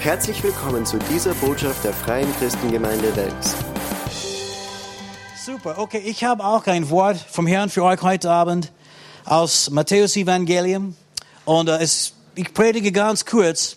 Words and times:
Herzlich 0.00 0.42
willkommen 0.42 0.86
zu 0.86 0.98
dieser 1.12 1.34
Botschaft 1.34 1.84
der 1.84 1.92
Freien 1.92 2.26
Christengemeinde 2.38 3.14
Wels. 3.16 3.54
Super, 5.44 5.76
okay, 5.76 6.00
ich 6.02 6.24
habe 6.24 6.42
auch 6.42 6.66
ein 6.68 6.88
Wort 6.88 7.18
vom 7.18 7.46
Herrn 7.46 7.68
für 7.68 7.84
euch 7.84 8.00
heute 8.00 8.30
Abend 8.30 8.72
aus 9.26 9.68
Matthäus 9.68 10.16
Evangelium. 10.16 10.96
Und 11.44 11.68
äh, 11.68 11.82
es, 11.82 12.14
ich 12.34 12.54
predige 12.54 12.92
ganz 12.92 13.26
kurz. 13.26 13.76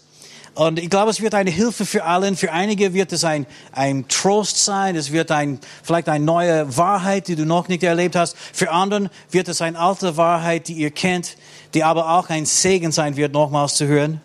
Und 0.56 0.80
ich 0.80 0.90
glaube, 0.90 1.12
es 1.12 1.20
wird 1.20 1.34
eine 1.34 1.52
Hilfe 1.52 1.86
für 1.86 2.06
allen. 2.06 2.38
Für 2.38 2.54
einige 2.54 2.94
wird 2.94 3.12
es 3.12 3.26
ein, 3.26 3.46
ein 3.74 4.08
Trost 4.08 4.64
sein. 4.64 4.96
Es 4.96 5.12
wird 5.12 5.30
ein, 5.30 5.60
vielleicht 5.84 6.08
eine 6.08 6.24
neue 6.24 6.78
Wahrheit, 6.78 7.28
die 7.28 7.36
du 7.36 7.46
noch 7.46 7.68
nicht 7.68 7.84
erlebt 7.84 8.16
hast. 8.16 8.38
Für 8.38 8.72
anderen 8.72 9.10
wird 9.30 9.50
es 9.50 9.62
eine 9.62 9.78
alte 9.78 10.16
Wahrheit, 10.16 10.70
die 10.70 10.76
ihr 10.76 10.92
kennt, 10.92 11.36
die 11.74 11.84
aber 11.84 12.18
auch 12.18 12.30
ein 12.30 12.46
Segen 12.46 12.94
sein 12.94 13.18
wird, 13.18 13.34
nochmals 13.34 13.76
zu 13.76 13.88
hören. 13.88 14.22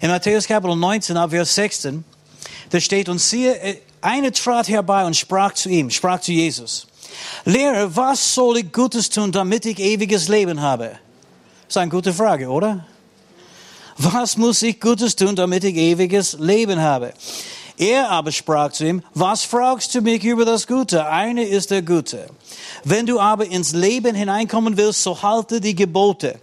In 0.00 0.10
Matthäus 0.10 0.46
Kapitel 0.46 0.76
19, 0.76 1.16
ab 1.16 1.30
Vers 1.30 1.54
16, 1.54 2.04
da 2.70 2.80
steht, 2.80 3.08
und 3.08 3.18
siehe, 3.18 3.54
äh, 3.60 3.76
eine 4.00 4.32
trat 4.32 4.68
herbei 4.68 5.04
und 5.04 5.16
sprach 5.16 5.52
zu 5.54 5.68
ihm, 5.68 5.90
sprach 5.90 6.20
zu 6.20 6.32
Jesus, 6.32 6.86
Lehrer, 7.44 7.94
was 7.94 8.34
soll 8.34 8.58
ich 8.58 8.72
Gutes 8.72 9.08
tun, 9.08 9.32
damit 9.32 9.66
ich 9.66 9.78
ewiges 9.78 10.28
Leben 10.28 10.60
habe? 10.60 10.98
Das 11.66 11.70
ist 11.70 11.76
eine 11.78 11.90
gute 11.90 12.12
Frage, 12.12 12.48
oder? 12.48 12.86
Was 13.98 14.36
muss 14.36 14.62
ich 14.62 14.78
Gutes 14.80 15.16
tun, 15.16 15.34
damit 15.34 15.64
ich 15.64 15.74
ewiges 15.74 16.34
Leben 16.38 16.80
habe? 16.80 17.14
Er 17.78 18.10
aber 18.10 18.32
sprach 18.32 18.72
zu 18.72 18.86
ihm, 18.86 19.02
was 19.14 19.42
fragst 19.42 19.94
du 19.94 20.00
mich 20.00 20.24
über 20.24 20.44
das 20.44 20.66
Gute? 20.66 21.06
Eine 21.06 21.44
ist 21.44 21.70
der 21.70 21.82
Gute. 21.82 22.26
Wenn 22.84 23.06
du 23.06 23.20
aber 23.20 23.46
ins 23.46 23.72
Leben 23.72 24.14
hineinkommen 24.14 24.76
willst, 24.76 25.02
so 25.02 25.22
halte 25.22 25.60
die 25.60 25.74
Gebote. 25.74 26.40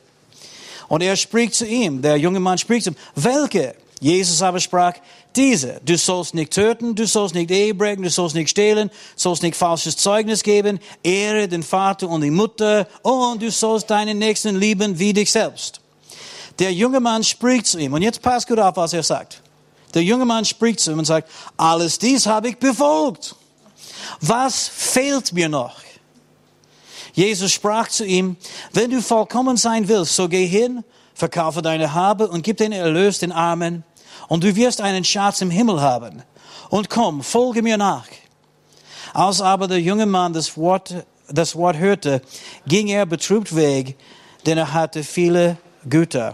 Und 0.93 1.01
er 1.01 1.15
spricht 1.15 1.55
zu 1.55 1.65
ihm, 1.65 2.03
der 2.03 2.17
junge 2.17 2.39
Mann 2.39 2.59
spricht 2.59 2.83
zu 2.83 2.91
ihm, 2.91 2.95
welche? 3.15 3.73
Jesus 3.99 4.43
aber 4.43 4.59
sprach, 4.59 4.93
diese. 5.35 5.81
Du 5.83 5.97
sollst 5.97 6.35
nicht 6.35 6.53
töten, 6.53 6.93
du 6.93 7.07
sollst 7.07 7.33
nicht 7.33 7.49
Ehe 7.49 7.73
brechen, 7.73 8.03
du 8.03 8.11
sollst 8.11 8.35
nicht 8.35 8.51
stehlen, 8.51 8.91
sollst 9.15 9.41
nicht 9.41 9.55
falsches 9.55 9.97
Zeugnis 9.97 10.43
geben, 10.43 10.79
ehre 11.01 11.47
den 11.47 11.63
Vater 11.63 12.07
und 12.07 12.21
die 12.21 12.29
Mutter 12.29 12.87
und 13.01 13.41
du 13.41 13.49
sollst 13.49 13.89
deinen 13.89 14.19
Nächsten 14.19 14.55
lieben 14.55 14.99
wie 14.99 15.13
dich 15.13 15.31
selbst. 15.31 15.81
Der 16.59 16.71
junge 16.71 16.99
Mann 16.99 17.23
spricht 17.23 17.65
zu 17.65 17.79
ihm 17.79 17.93
und 17.93 18.03
jetzt 18.03 18.21
passt 18.21 18.47
gut 18.47 18.59
auf, 18.59 18.77
was 18.77 18.93
er 18.93 19.01
sagt. 19.01 19.41
Der 19.95 20.03
junge 20.03 20.25
Mann 20.25 20.45
spricht 20.45 20.79
zu 20.79 20.91
ihm 20.91 20.99
und 20.99 21.05
sagt, 21.05 21.27
alles 21.57 21.97
dies 21.97 22.27
habe 22.27 22.49
ich 22.49 22.59
befolgt. 22.59 23.35
Was 24.21 24.67
fehlt 24.67 25.33
mir 25.33 25.49
noch? 25.49 25.73
Jesus 27.13 27.51
sprach 27.51 27.87
zu 27.87 28.05
ihm, 28.05 28.35
wenn 28.73 28.89
du 28.89 29.01
vollkommen 29.01 29.55
sein 29.55 29.87
willst, 29.87 30.15
so 30.15 30.27
geh 30.27 30.45
hin, 30.45 30.83
verkaufe 31.13 31.61
deine 31.61 31.93
Habe 31.93 32.27
und 32.27 32.43
gib 32.43 32.57
den 32.57 32.71
Erlös 32.71 33.19
den 33.19 33.31
Armen, 33.31 33.83
und 34.27 34.43
du 34.43 34.55
wirst 34.55 34.81
einen 34.81 35.03
Schatz 35.03 35.41
im 35.41 35.51
Himmel 35.51 35.81
haben. 35.81 36.23
Und 36.69 36.89
komm, 36.89 37.21
folge 37.23 37.61
mir 37.61 37.77
nach. 37.77 38.07
Als 39.13 39.41
aber 39.41 39.67
der 39.67 39.79
junge 39.79 40.05
Mann 40.05 40.33
das 40.33 40.57
Wort, 40.57 41.05
das 41.29 41.55
Wort 41.55 41.77
hörte, 41.77 42.21
ging 42.65 42.87
er 42.87 43.05
betrübt 43.05 43.55
weg, 43.55 43.95
denn 44.45 44.57
er 44.57 44.73
hatte 44.73 45.03
viele 45.03 45.57
Güter. 45.87 46.33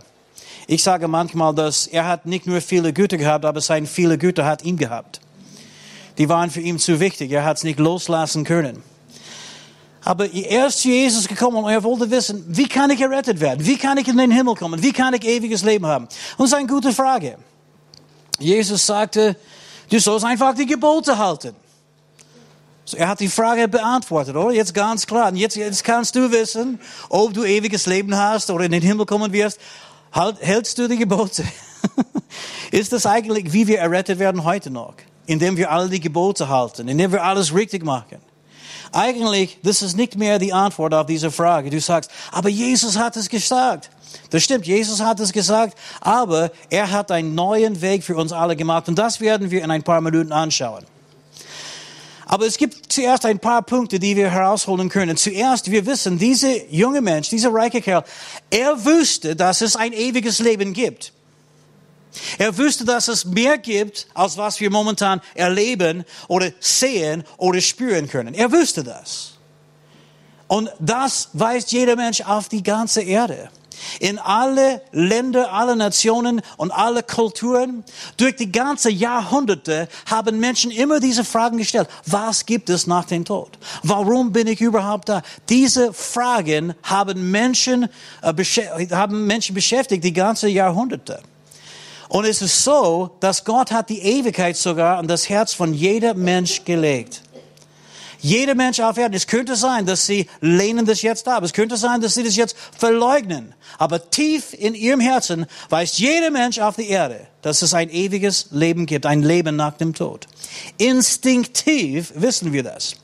Ich 0.68 0.84
sage 0.84 1.08
manchmal, 1.08 1.54
dass 1.54 1.88
er 1.88 2.06
hat 2.06 2.26
nicht 2.26 2.48
nur 2.48 2.62
viele 2.62 2.94
Güter 2.94 3.18
gehabt, 3.18 3.44
aber 3.44 3.60
seine 3.60 3.88
viele 3.88 4.18
Güter 4.18 4.46
hat 4.46 4.64
ihn 4.64 4.78
gehabt. 4.78 5.20
Die 6.18 6.30
waren 6.30 6.50
für 6.50 6.62
ihn 6.62 6.80
zu 6.80 7.00
wichtig. 7.00 7.32
Er 7.32 7.44
hat 7.44 7.58
es 7.58 7.64
nicht 7.64 7.80
loslassen 7.80 8.44
können. 8.44 8.84
Aber 10.03 10.31
er 10.33 10.67
ist 10.67 10.80
zu 10.80 10.88
Jesus 10.88 11.28
gekommen 11.28 11.58
und 11.64 11.69
er 11.69 11.83
wollte 11.83 12.09
wissen, 12.09 12.44
wie 12.47 12.67
kann 12.67 12.89
ich 12.89 13.02
errettet 13.02 13.39
werden? 13.39 13.66
Wie 13.66 13.78
kann 13.78 13.97
ich 13.97 14.08
in 14.08 14.17
den 14.17 14.31
Himmel 14.31 14.55
kommen? 14.55 14.81
Wie 14.81 14.94
kann 14.94 15.14
ich 15.14 15.25
ewiges 15.25 15.64
Leben 15.64 15.86
haben? 15.86 16.05
Und 16.05 16.11
das 16.39 16.47
ist 16.47 16.53
eine 16.53 16.67
gute 16.67 16.94
Frage. 16.94 17.38
Jesus 18.39 18.86
sagte, 18.86 19.36
du 19.89 20.00
sollst 20.00 20.25
einfach 20.25 20.55
die 20.55 20.66
Gebote 20.66 21.17
halten. 21.17 21.55
Er 22.95 23.08
hat 23.08 23.20
die 23.20 23.27
Frage 23.27 23.67
beantwortet, 23.67 24.36
oder? 24.36 24.52
Jetzt 24.52 24.73
ganz 24.73 25.05
klar. 25.05 25.30
Und 25.30 25.36
jetzt, 25.36 25.55
jetzt 25.55 25.83
kannst 25.83 26.15
du 26.15 26.32
wissen, 26.32 26.80
ob 27.09 27.33
du 27.33 27.43
ewiges 27.43 27.86
Leben 27.86 28.15
hast 28.15 28.49
oder 28.49 28.65
in 28.65 28.71
den 28.71 28.82
Himmel 28.82 29.05
kommen 29.05 29.32
wirst. 29.32 29.59
Halt, 30.11 30.38
hältst 30.39 30.77
du 30.80 30.88
die 30.88 30.98
Gebote? 30.98 31.43
Ist 32.71 32.92
das 32.93 33.05
eigentlich, 33.05 33.54
wie 33.54 33.67
wir 33.67 33.80
errettet 33.80 34.17
werden 34.17 34.43
heute 34.43 34.71
noch? 34.71 34.95
Indem 35.27 35.58
wir 35.58 35.70
alle 35.70 35.89
die 35.89 35.99
Gebote 35.99 36.49
halten, 36.49 36.88
indem 36.88 37.11
wir 37.11 37.23
alles 37.23 37.54
richtig 37.54 37.83
machen. 37.83 38.17
Eigentlich, 38.92 39.60
das 39.64 39.82
ist 39.82 39.95
nicht 39.95 40.16
mehr 40.16 40.40
die 40.40 40.54
Antwort 40.54 40.94
auf 40.94 41.06
diese 41.06 41.32
Frage. 41.32 41.70
Du 41.70 41.80
sagst, 41.80 42.12
aber 42.32 42.50
Jesus 42.50 42.98
hat 42.98 43.16
es 43.17 43.30
gesagt. 43.30 43.90
Das 44.32 44.44
stimmt, 44.44 44.66
Jesus 44.66 45.02
hat 45.02 45.20
es 45.20 45.32
gesagt, 45.32 45.78
aber 46.02 46.52
er 46.70 46.92
hat 46.92 47.12
einen 47.12 47.36
neuen 47.36 47.82
Weg 47.82 48.04
für 48.04 48.16
uns 48.16 48.32
alle 48.32 48.56
gemacht 48.56 48.88
und 48.88 48.98
das 48.98 49.22
werden 49.22 49.52
wir 49.52 49.64
in 49.64 49.72
ein 49.72 49.84
paar 49.84 50.02
Minuten 50.02 50.32
anschauen. 50.32 50.86
Aber 52.26 52.45
es 52.45 52.58
gibt 52.58 52.94
zuerst 52.94 53.26
ein 53.26 53.39
paar 53.39 53.64
Punkte, 53.64 53.98
die 53.98 54.16
wir 54.16 54.30
herausholen 54.30 54.89
können. 54.89 55.18
Zuerst, 55.18 55.72
wir 55.72 55.88
wissen, 55.88 56.20
dieser 56.20 56.68
junge 56.70 57.02
Mensch, 57.02 57.30
dieser 57.30 57.52
reiche 57.52 57.82
Kerl, 57.82 58.04
er 58.52 58.86
wusste, 58.86 59.36
dass 59.36 59.62
es 59.62 59.76
ein 59.76 59.94
ewiges 59.94 60.38
Leben 60.38 60.73
gibt. 60.73 61.12
Er 62.37 62.58
wusste, 62.58 62.86
dass 62.86 63.08
es 63.08 63.25
mehr 63.25 63.58
gibt, 63.58 64.08
als 64.14 64.37
was 64.37 64.59
wir 64.59 64.71
momentan 64.71 65.21
erleben 65.36 66.05
oder 66.27 66.52
sehen 66.59 67.23
oder 67.37 67.61
spüren 67.61 68.08
können. 68.08 68.33
Er 68.33 68.52
wusste 68.52 68.83
das. 68.83 69.33
Und 70.47 70.71
das 70.80 71.30
weiß 71.33 71.71
jeder 71.71 71.95
Mensch 71.95 72.21
auf 72.21 72.49
die 72.49 72.64
ganze 72.64 73.02
Erde. 73.02 73.49
In 73.99 74.20
alle 74.20 74.81
Länder, 74.92 75.53
alle 75.53 75.75
Nationen 75.75 76.42
und 76.58 76.71
alle 76.71 77.03
Kulturen, 77.03 77.83
durch 78.17 78.36
die 78.36 78.52
ganze 78.52 78.89
Jahrhunderte 78.89 79.87
haben 80.05 80.39
Menschen 80.39 80.71
immer 80.71 80.99
diese 80.99 81.23
Fragen 81.23 81.58
gestellt. 81.58 81.87
Was 82.05 82.45
gibt 82.45 82.70
es 82.70 82.87
nach 82.87 83.05
dem 83.05 83.26
Tod? 83.26 83.58
Warum 83.83 84.31
bin 84.31 84.47
ich 84.47 84.59
überhaupt 84.59 85.09
da? 85.09 85.21
Diese 85.47 85.93
Fragen 85.93 86.73
haben 86.83 87.31
Menschen, 87.31 87.87
äh, 88.21 88.87
haben 88.91 89.27
Menschen 89.27 89.55
beschäftigt 89.55 90.03
die 90.03 90.14
ganze 90.14 90.49
Jahrhunderte. 90.49 91.21
Und 92.09 92.25
es 92.25 92.42
ist 92.42 92.64
so, 92.64 93.11
dass 93.20 93.45
Gott 93.45 93.71
hat 93.71 93.89
die 93.89 93.99
Ewigkeit 93.99 94.58
sogar 94.58 94.97
an 94.97 95.08
das 95.08 95.30
Herz 95.30 95.53
von 95.53 95.73
jeder 95.73 96.15
Mensch 96.15 96.65
gelegt. 96.65 97.21
Jeder 98.20 98.55
Mensch 98.55 98.80
auf 98.80 98.97
Erden. 98.97 99.14
Es 99.14 99.27
könnte 99.27 99.55
sein, 99.55 99.86
dass 99.86 100.05
sie 100.05 100.27
lehnen 100.42 100.86
das 100.86 101.03
jetzt 101.03 101.27
ab. 101.27 101.43
Es 101.43 101.53
könnte 101.53 101.77
sein, 101.77 102.02
dass 102.02 102.15
sie 102.15 102.23
das 102.23 102.36
jetzt 102.36 102.55
verleugnen. 102.77 103.53
Aber 103.77 104.09
tief 104.09 104.53
in 104.53 104.75
ihrem 104.75 104.99
Herzen 104.99 105.45
weiß 105.70 105.99
jeder 105.99 106.31
Mensch 106.31 106.59
auf 106.59 106.75
der 106.75 106.87
Erde, 106.87 107.27
dass 107.43 107.61
es 107.61 107.73
ein 107.73 107.89
ewiges 107.89 108.47
Leben 108.52 108.87
gibt, 108.87 109.05
ein 109.05 109.23
Leben 109.23 109.55
nach 109.55 109.77
dem 109.77 109.93
Tod. 109.93 110.27
Instinktiv 110.77 112.11
wissen 112.15 112.52
wir 112.52 112.64
das. 112.64 112.95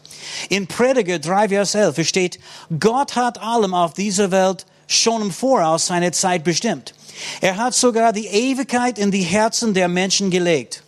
In 0.49 0.67
Prediger 0.67 1.19
3, 1.19 1.49
Vers 1.49 1.75
11 1.75 2.07
steht, 2.07 2.39
Gott 2.79 3.15
hat 3.15 3.37
allem 3.37 3.73
auf 3.73 3.93
dieser 3.93 4.31
Welt 4.31 4.65
schon 4.87 5.21
im 5.21 5.31
Voraus 5.31 5.87
seine 5.87 6.11
Zeit 6.11 6.43
bestimmt. 6.43 6.93
Er 7.41 7.57
hat 7.57 7.73
sogar 7.73 8.13
die 8.13 8.27
Ewigkeit 8.27 8.99
in 8.99 9.11
die 9.11 9.21
Herzen 9.21 9.73
der 9.73 9.87
Menschen 9.87 10.29
gelegt. 10.29 10.83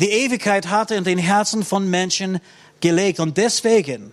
Die 0.00 0.10
Ewigkeit 0.10 0.68
hat 0.68 0.90
er 0.90 0.98
in 0.98 1.04
den 1.04 1.18
Herzen 1.18 1.64
von 1.64 1.88
Menschen 1.88 2.40
gelegt. 2.80 3.20
Und 3.20 3.36
deswegen, 3.36 4.12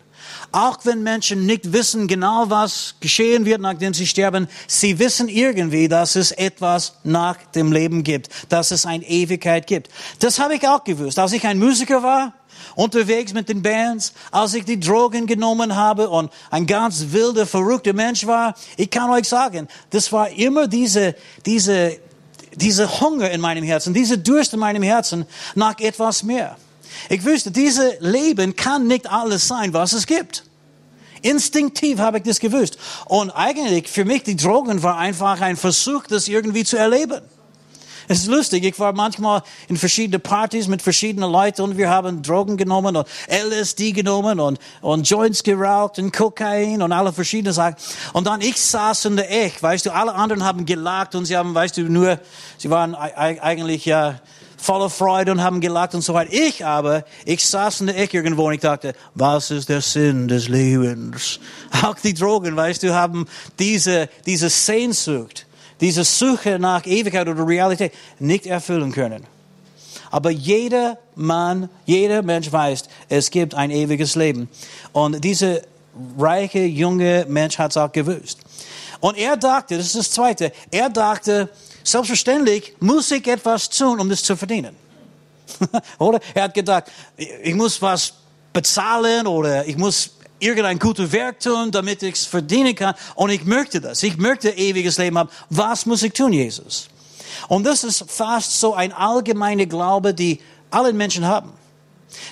auch 0.51 0.79
wenn 0.83 1.01
Menschen 1.01 1.45
nicht 1.45 1.73
wissen 1.73 2.07
genau, 2.07 2.49
was 2.49 2.95
geschehen 2.99 3.45
wird, 3.45 3.61
nachdem 3.61 3.93
sie 3.93 4.05
sterben, 4.05 4.47
sie 4.67 4.99
wissen 4.99 5.27
irgendwie, 5.27 5.87
dass 5.87 6.15
es 6.15 6.31
etwas 6.31 6.95
nach 7.03 7.37
dem 7.55 7.71
Leben 7.71 8.03
gibt, 8.03 8.29
dass 8.49 8.71
es 8.71 8.85
eine 8.85 9.07
Ewigkeit 9.07 9.65
gibt. 9.65 9.89
Das 10.19 10.39
habe 10.39 10.55
ich 10.55 10.67
auch 10.67 10.83
gewusst. 10.83 11.17
Als 11.17 11.33
ich 11.33 11.45
ein 11.45 11.57
Musiker 11.57 12.03
war, 12.03 12.33
unterwegs 12.75 13.33
mit 13.33 13.49
den 13.49 13.61
Bands, 13.61 14.13
als 14.31 14.53
ich 14.53 14.65
die 14.65 14.79
Drogen 14.79 15.27
genommen 15.27 15.75
habe 15.75 16.09
und 16.09 16.31
ein 16.49 16.65
ganz 16.65 17.07
wilder, 17.11 17.45
verrückter 17.45 17.93
Mensch 17.93 18.25
war. 18.25 18.55
Ich 18.77 18.89
kann 18.89 19.09
euch 19.09 19.27
sagen, 19.27 19.67
das 19.89 20.11
war 20.11 20.29
immer 20.29 20.67
diese, 20.67 21.15
diese, 21.45 21.97
diese 22.55 23.01
Hunger 23.01 23.31
in 23.31 23.41
meinem 23.41 23.63
Herzen, 23.63 23.93
diese 23.93 24.17
Durst 24.17 24.53
in 24.53 24.59
meinem 24.59 24.83
Herzen 24.83 25.25
nach 25.55 25.79
etwas 25.79 26.23
mehr. 26.23 26.57
Ich 27.09 27.23
wüsste, 27.23 27.51
dieses 27.51 27.93
Leben 27.99 28.55
kann 28.55 28.87
nicht 28.87 29.09
alles 29.09 29.47
sein, 29.47 29.73
was 29.73 29.93
es 29.93 30.05
gibt. 30.05 30.43
Instinktiv 31.21 31.99
habe 31.99 32.17
ich 32.17 32.23
das 32.23 32.39
gewusst. 32.39 32.77
Und 33.05 33.29
eigentlich 33.31 33.87
für 33.87 34.05
mich 34.05 34.23
die 34.23 34.35
Drogen 34.35 34.81
war 34.83 34.97
einfach 34.97 35.39
ein 35.41 35.55
Versuch, 35.55 36.07
das 36.07 36.27
irgendwie 36.27 36.63
zu 36.63 36.77
erleben. 36.77 37.21
Es 38.11 38.23
ist 38.23 38.27
lustig, 38.27 38.65
ich 38.65 38.77
war 38.77 38.91
manchmal 38.91 39.41
in 39.69 39.77
verschiedene 39.77 40.19
Partys 40.19 40.67
mit 40.67 40.81
verschiedenen 40.81 41.31
Leuten 41.31 41.61
und 41.61 41.77
wir 41.77 41.89
haben 41.89 42.21
Drogen 42.21 42.57
genommen 42.57 42.97
und 42.97 43.07
LSD 43.29 43.93
genommen 43.93 44.41
und, 44.41 44.59
und 44.81 45.09
Joints 45.09 45.43
geraucht 45.43 45.97
und 45.97 46.11
Kokain 46.11 46.81
und 46.81 46.91
alle 46.91 47.13
verschiedene 47.13 47.53
Sachen. 47.53 47.77
Und 48.11 48.27
dann 48.27 48.41
ich 48.41 48.59
saß 48.59 49.05
in 49.05 49.15
der 49.15 49.31
Ecke, 49.31 49.63
weißt 49.63 49.85
du, 49.85 49.91
alle 49.91 50.13
anderen 50.13 50.43
haben 50.43 50.65
gelacht 50.65 51.15
und 51.15 51.23
sie 51.23 51.37
haben, 51.37 51.55
weißt 51.55 51.77
du, 51.77 51.83
nur, 51.83 52.19
sie 52.57 52.69
waren 52.69 52.95
eigentlich 52.95 53.85
ja 53.85 54.19
voller 54.57 54.89
Freude 54.89 55.31
und 55.31 55.41
haben 55.41 55.61
gelacht 55.61 55.95
und 55.95 56.01
so 56.01 56.13
weiter. 56.13 56.33
Ich 56.33 56.65
aber, 56.65 57.05
ich 57.23 57.47
saß 57.47 57.79
in 57.79 57.87
der 57.87 57.97
Ecke 57.97 58.17
irgendwo 58.17 58.45
und 58.45 58.55
ich 58.55 58.59
dachte, 58.59 58.93
was 59.15 59.51
ist 59.51 59.69
der 59.69 59.79
Sinn 59.79 60.27
des 60.27 60.49
Lebens? 60.49 61.39
Auch 61.81 61.95
die 61.95 62.13
Drogen, 62.13 62.57
weißt 62.57 62.83
du, 62.83 62.93
haben 62.93 63.25
diese, 63.57 64.09
diese 64.25 64.49
Sehnsucht 64.49 65.45
diese 65.81 66.03
Suche 66.03 66.59
nach 66.59 66.85
Ewigkeit 66.85 67.27
oder 67.27 67.45
Realität 67.45 67.93
nicht 68.19 68.45
erfüllen 68.45 68.91
können. 68.91 69.25
Aber 70.11 70.29
jeder 70.29 70.97
Mann, 71.15 71.69
jeder 71.85 72.21
Mensch 72.21 72.51
weiß, 72.51 72.83
es 73.09 73.31
gibt 73.31 73.55
ein 73.55 73.71
ewiges 73.71 74.15
Leben. 74.15 74.49
Und 74.93 75.23
dieser 75.23 75.61
reiche, 76.17 76.59
junge 76.59 77.25
Mensch 77.27 77.57
hat 77.57 77.71
es 77.71 77.77
auch 77.77 77.91
gewusst. 77.91 78.39
Und 78.99 79.17
er 79.17 79.37
dachte, 79.37 79.77
das 79.77 79.87
ist 79.87 79.95
das 79.95 80.11
Zweite, 80.11 80.51
er 80.69 80.89
dachte, 80.89 81.49
selbstverständlich 81.83 82.75
muss 82.79 83.09
ich 83.11 83.25
etwas 83.27 83.69
tun, 83.69 83.99
um 83.99 84.09
das 84.09 84.21
zu 84.21 84.35
verdienen. 84.35 84.75
oder? 85.97 86.19
Er 86.33 86.43
hat 86.43 86.53
gedacht, 86.53 86.85
ich 87.17 87.55
muss 87.55 87.81
was 87.81 88.13
bezahlen 88.53 89.27
oder 89.27 89.65
ich 89.65 89.77
muss 89.77 90.11
irgendein 90.41 90.79
gutes 90.79 91.11
Werk 91.11 91.39
tun, 91.39 91.71
damit 91.71 92.03
ich 92.03 92.15
es 92.15 92.25
verdienen 92.25 92.75
kann. 92.75 92.95
Und 93.15 93.29
ich 93.29 93.45
möchte 93.45 93.79
das. 93.79 94.03
Ich 94.03 94.17
möchte 94.17 94.49
ewiges 94.49 94.97
Leben 94.97 95.17
haben. 95.17 95.29
Was 95.49 95.85
muss 95.85 96.03
ich 96.03 96.13
tun, 96.13 96.33
Jesus? 96.33 96.89
Und 97.47 97.65
das 97.65 97.83
ist 97.83 98.03
fast 98.09 98.59
so 98.59 98.73
ein 98.73 98.91
allgemeiner 98.91 99.65
Glaube, 99.65 100.13
die 100.13 100.39
alle 100.69 100.93
Menschen 100.93 101.25
haben. 101.25 101.53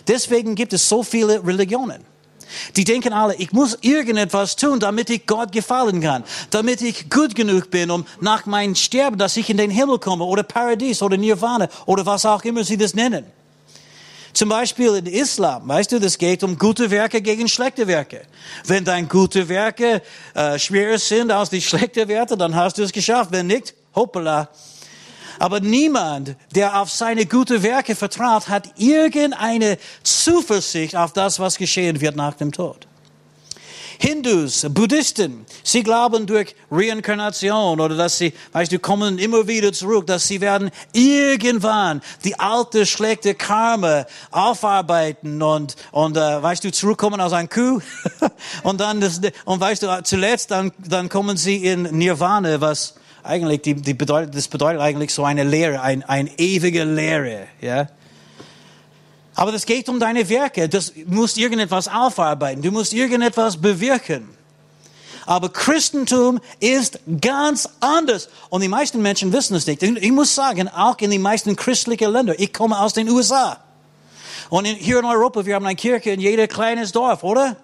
Deswegen 0.07 0.55
gibt 0.55 0.73
es 0.73 0.87
so 0.87 1.03
viele 1.03 1.45
Religionen. 1.45 2.03
Die 2.75 2.83
denken 2.83 3.13
alle, 3.13 3.35
ich 3.35 3.51
muss 3.51 3.77
irgendetwas 3.81 4.55
tun, 4.55 4.79
damit 4.79 5.09
ich 5.09 5.27
Gott 5.27 5.51
gefallen 5.51 6.01
kann, 6.01 6.23
damit 6.49 6.81
ich 6.81 7.09
gut 7.09 7.35
genug 7.35 7.69
bin, 7.69 7.91
um 7.91 8.05
nach 8.21 8.45
meinem 8.47 8.75
Sterben, 8.75 9.17
dass 9.17 9.37
ich 9.37 9.49
in 9.49 9.57
den 9.57 9.69
Himmel 9.69 9.99
komme 9.99 10.25
oder 10.25 10.43
Paradies 10.43 11.01
oder 11.03 11.15
Nirvana 11.15 11.69
oder 11.85 12.05
was 12.05 12.25
auch 12.25 12.43
immer 12.43 12.63
sie 12.63 12.77
das 12.77 12.95
nennen. 12.95 13.25
Zum 14.33 14.49
Beispiel 14.49 14.95
in 14.95 15.05
Islam, 15.05 15.67
weißt 15.67 15.91
du, 15.91 15.99
das 15.99 16.17
geht 16.17 16.43
um 16.43 16.57
gute 16.57 16.91
Werke 16.91 17.21
gegen 17.21 17.47
schlechte 17.47 17.87
Werke. 17.87 18.21
Wenn 18.65 18.85
deine 18.85 19.07
gute 19.07 19.49
Werke 19.49 20.01
äh, 20.33 20.59
schwerer 20.59 20.97
sind 20.97 21.31
als 21.31 21.49
die 21.49 21.61
schlechten 21.69 22.07
Werte, 22.07 22.37
dann 22.37 22.55
hast 22.55 22.77
du 22.77 22.83
es 22.83 22.91
geschafft. 22.91 23.31
Wenn 23.31 23.47
nicht, 23.47 23.73
hoppala. 23.95 24.49
Aber 25.39 25.61
niemand, 25.61 26.35
der 26.53 26.79
auf 26.81 26.91
seine 26.91 27.25
gute 27.25 27.63
Werke 27.63 27.95
vertraut, 27.95 28.49
hat 28.49 28.73
irgendeine 28.77 29.77
Zuversicht 30.03 30.95
auf 30.97 31.13
das, 31.13 31.39
was 31.39 31.57
geschehen 31.57 32.01
wird 32.01 32.17
nach 32.17 32.33
dem 32.33 32.51
Tod. 32.51 32.88
Hindus, 34.01 34.65
Buddhisten, 34.69 35.45
sie 35.61 35.83
glauben 35.83 36.25
durch 36.25 36.55
Reinkarnation 36.71 37.81
oder 37.81 37.97
dass 37.97 38.17
sie, 38.17 38.31
weißt 38.53 38.71
du, 38.71 38.79
kommen 38.79 39.19
immer 39.19 39.45
wieder 39.45 39.73
zurück, 39.73 40.07
dass 40.07 40.25
sie 40.25 40.39
werden 40.39 40.71
irgendwann 40.93 42.01
die 42.23 42.39
alte 42.39 42.85
schlechte 42.85 43.35
Karma 43.35 44.05
aufarbeiten 44.31 45.41
und 45.41 45.75
und 45.91 46.15
äh, 46.15 46.41
weißt 46.41 46.63
du 46.63 46.71
zurückkommen 46.71 47.19
aus 47.19 47.33
ein 47.33 47.49
Kuh 47.49 47.81
und 48.63 48.79
dann 48.79 49.01
das, 49.01 49.19
und 49.43 49.59
weißt 49.59 49.83
du 49.83 50.01
zuletzt 50.03 50.51
dann 50.51 50.71
dann 50.77 51.09
kommen 51.09 51.35
sie 51.35 51.57
in 51.57 51.83
Nirvana, 51.83 52.61
was 52.61 52.95
eigentlich, 53.21 53.63
die, 53.63 53.73
die 53.73 53.93
bedeutet, 53.93 54.33
das 54.33 54.47
bedeutet 54.47 54.79
eigentlich 54.81 55.13
so 55.13 55.25
eine 55.25 55.43
Lehre, 55.43 55.81
ein, 55.81 56.03
ein 56.03 56.29
ewige 56.37 56.85
Lehre, 56.85 57.47
ja. 57.59 57.87
Aber 59.39 59.53
das 59.53 59.65
geht 59.65 59.87
um 59.87 60.01
deine 60.01 60.27
Werke. 60.27 60.67
Das, 60.67 60.91
du 60.93 61.15
musst 61.15 61.37
irgendetwas 61.37 61.87
aufarbeiten. 61.87 62.61
Du 62.61 62.71
musst 62.71 62.91
irgendetwas 62.91 63.55
bewirken. 63.55 64.27
Aber 65.25 65.47
Christentum 65.47 66.41
ist 66.59 66.99
ganz 67.21 67.69
anders. 67.79 68.27
Und 68.49 68.63
die 68.63 68.67
meisten 68.67 69.01
Menschen 69.01 69.31
wissen 69.31 69.55
es 69.55 69.65
nicht. 69.65 69.81
Ich 69.81 70.11
muss 70.11 70.35
sagen, 70.35 70.67
auch 70.67 70.97
in 70.97 71.09
den 71.09 71.21
meisten 71.21 71.55
christlichen 71.55 72.11
Ländern. 72.11 72.35
Ich 72.37 72.51
komme 72.51 72.77
aus 72.77 72.91
den 72.91 73.09
USA. 73.09 73.63
Und 74.49 74.65
in, 74.65 74.75
hier 74.75 74.99
in 74.99 75.05
Europa, 75.05 75.45
wir 75.45 75.55
haben 75.55 75.65
eine 75.65 75.77
Kirche 75.77 76.09
in 76.09 76.19
jedem 76.19 76.49
kleines 76.49 76.91
Dorf, 76.91 77.23
oder? 77.23 77.55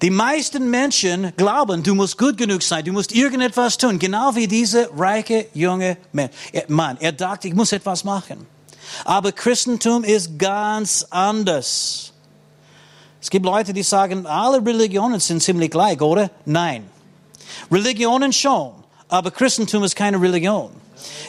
Die 0.00 0.08
meisten 0.08 0.70
Menschen 0.70 1.34
glauben, 1.36 1.82
du 1.82 1.94
musst 1.94 2.16
gut 2.16 2.38
genug 2.38 2.62
sein, 2.62 2.82
du 2.82 2.92
musst 2.92 3.14
irgendetwas 3.14 3.76
tun, 3.76 3.98
genau 3.98 4.34
wie 4.36 4.48
dieser 4.48 4.88
reiche 4.98 5.48
junge 5.52 5.98
Mann. 6.68 6.96
Er 6.98 7.12
dachte, 7.12 7.48
ich 7.48 7.54
muss 7.54 7.72
etwas 7.72 8.04
machen. 8.04 8.53
Aber 9.04 9.32
Christentum 9.32 10.04
ist 10.04 10.38
ganz 10.38 11.06
anders. 11.10 12.12
Es 13.20 13.30
gibt 13.30 13.46
Leute, 13.46 13.72
die 13.72 13.82
sagen, 13.82 14.26
alle 14.26 14.64
Religionen 14.64 15.18
sind 15.18 15.42
ziemlich 15.42 15.70
gleich, 15.70 16.00
oder? 16.00 16.30
Nein. 16.44 16.90
Religionen 17.70 18.32
schon, 18.32 18.72
aber 19.08 19.30
Christentum 19.30 19.84
ist 19.84 19.96
keine 19.96 20.20
Religion. 20.20 20.70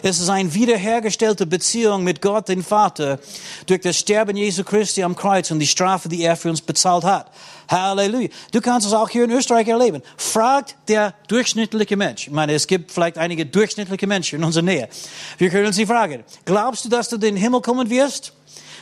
Es 0.03 0.19
ist 0.19 0.29
eine 0.29 0.53
wiederhergestellte 0.53 1.45
Beziehung 1.45 2.03
mit 2.03 2.21
Gott, 2.21 2.49
dem 2.49 2.63
Vater, 2.63 3.19
durch 3.65 3.81
das 3.81 3.97
Sterben 3.97 4.37
Jesu 4.37 4.63
Christi 4.63 5.03
am 5.03 5.15
Kreuz 5.15 5.51
und 5.51 5.59
die 5.59 5.67
Strafe, 5.67 6.09
die 6.09 6.21
er 6.21 6.35
für 6.35 6.49
uns 6.49 6.61
bezahlt 6.61 7.03
hat. 7.03 7.31
Halleluja. 7.69 8.29
Du 8.51 8.61
kannst 8.61 8.87
es 8.87 8.93
auch 8.93 9.09
hier 9.09 9.23
in 9.23 9.31
Österreich 9.31 9.67
erleben. 9.67 10.01
Fragt 10.17 10.75
der 10.87 11.13
durchschnittliche 11.27 11.97
Mensch. 11.97 12.27
Ich 12.27 12.33
meine, 12.33 12.53
es 12.53 12.67
gibt 12.67 12.91
vielleicht 12.91 13.17
einige 13.17 13.45
durchschnittliche 13.45 14.07
Menschen 14.07 14.39
in 14.39 14.43
unserer 14.45 14.63
Nähe. 14.63 14.89
Wir 15.37 15.49
können 15.49 15.73
sie 15.73 15.85
fragen. 15.85 16.23
Glaubst 16.45 16.85
du, 16.85 16.89
dass 16.89 17.09
du 17.09 17.15
in 17.15 17.21
den 17.21 17.35
Himmel 17.35 17.61
kommen 17.61 17.89
wirst? 17.89 18.33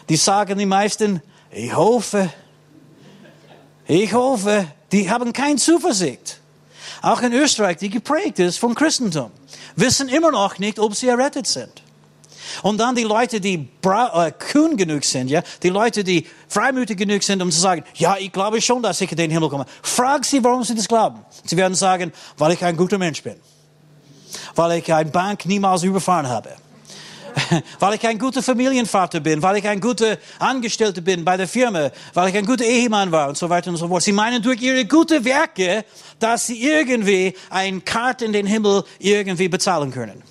Die 0.09 0.17
sagen 0.17 0.57
die 0.57 0.65
meisten, 0.65 1.21
ich 1.51 1.75
hoffe. 1.75 2.29
Ich 3.87 4.13
hoffe. 4.13 4.67
Die 4.91 5.09
haben 5.09 5.33
keine 5.33 5.55
Zuversicht. 5.57 6.39
Auch 7.01 7.21
in 7.21 7.33
Österreich, 7.33 7.77
die 7.77 7.89
geprägt 7.89 8.39
ist 8.39 8.57
vom 8.57 8.75
Christentum, 8.75 9.31
wissen 9.75 10.09
immer 10.09 10.31
noch 10.31 10.59
nicht, 10.59 10.79
ob 10.79 10.95
sie 10.95 11.07
errettet 11.07 11.47
sind. 11.47 11.83
Und 12.61 12.77
dann 12.77 12.95
die 12.95 13.03
Leute, 13.03 13.39
die 13.39 13.69
äh, 13.83 14.31
kühn 14.31 14.77
genug 14.77 15.03
sind, 15.05 15.29
ja, 15.29 15.41
die 15.63 15.69
Leute, 15.69 16.03
die 16.03 16.27
freimütig 16.47 16.97
genug 16.97 17.23
sind, 17.23 17.41
um 17.41 17.49
zu 17.51 17.59
sagen, 17.59 17.83
ja, 17.95 18.17
ich 18.17 18.31
glaube 18.31 18.61
schon, 18.61 18.83
dass 18.83 19.01
ich 19.01 19.11
in 19.11 19.17
den 19.17 19.31
Himmel 19.31 19.49
komme. 19.49 19.65
Frag 19.81 20.25
sie, 20.25 20.43
warum 20.43 20.63
sie 20.63 20.75
das 20.75 20.87
glauben. 20.87 21.25
Sie 21.45 21.57
werden 21.57 21.75
sagen, 21.75 22.11
weil 22.37 22.51
ich 22.51 22.63
ein 22.63 22.77
guter 22.77 22.97
Mensch 22.97 23.23
bin. 23.23 23.35
Weil 24.55 24.79
ich 24.79 24.93
eine 24.93 25.09
Bank 25.09 25.45
niemals 25.45 25.83
überfahren 25.83 26.27
habe. 26.27 26.49
weil 27.79 27.95
ich 27.95 28.07
ein 28.07 28.17
guter 28.17 28.43
Familienvater 28.43 29.19
bin, 29.19 29.41
weil 29.41 29.57
ich 29.57 29.67
ein 29.67 29.79
guter 29.79 30.17
Angestellter 30.39 31.01
bin 31.01 31.23
bei 31.25 31.37
der 31.37 31.47
Firma, 31.47 31.91
weil 32.13 32.29
ich 32.29 32.37
ein 32.37 32.45
guter 32.45 32.65
Ehemann 32.65 33.11
war 33.11 33.29
und 33.29 33.37
so 33.37 33.49
weiter 33.49 33.69
und 33.69 33.77
so 33.77 33.87
fort. 33.87 34.03
Sie 34.03 34.11
meinen 34.11 34.41
durch 34.41 34.61
ihre 34.61 34.85
guten 34.85 35.23
Werke, 35.25 35.85
dass 36.19 36.47
sie 36.47 36.61
irgendwie 36.61 37.33
ein 37.49 37.83
Karte 37.83 38.25
in 38.25 38.33
den 38.33 38.45
Himmel 38.45 38.83
irgendwie 38.99 39.47
bezahlen 39.47 39.91
können. 39.91 40.21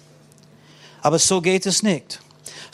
Aber 1.01 1.19
so 1.19 1.41
geht 1.41 1.67
es 1.67 1.83
nicht. 1.83 2.21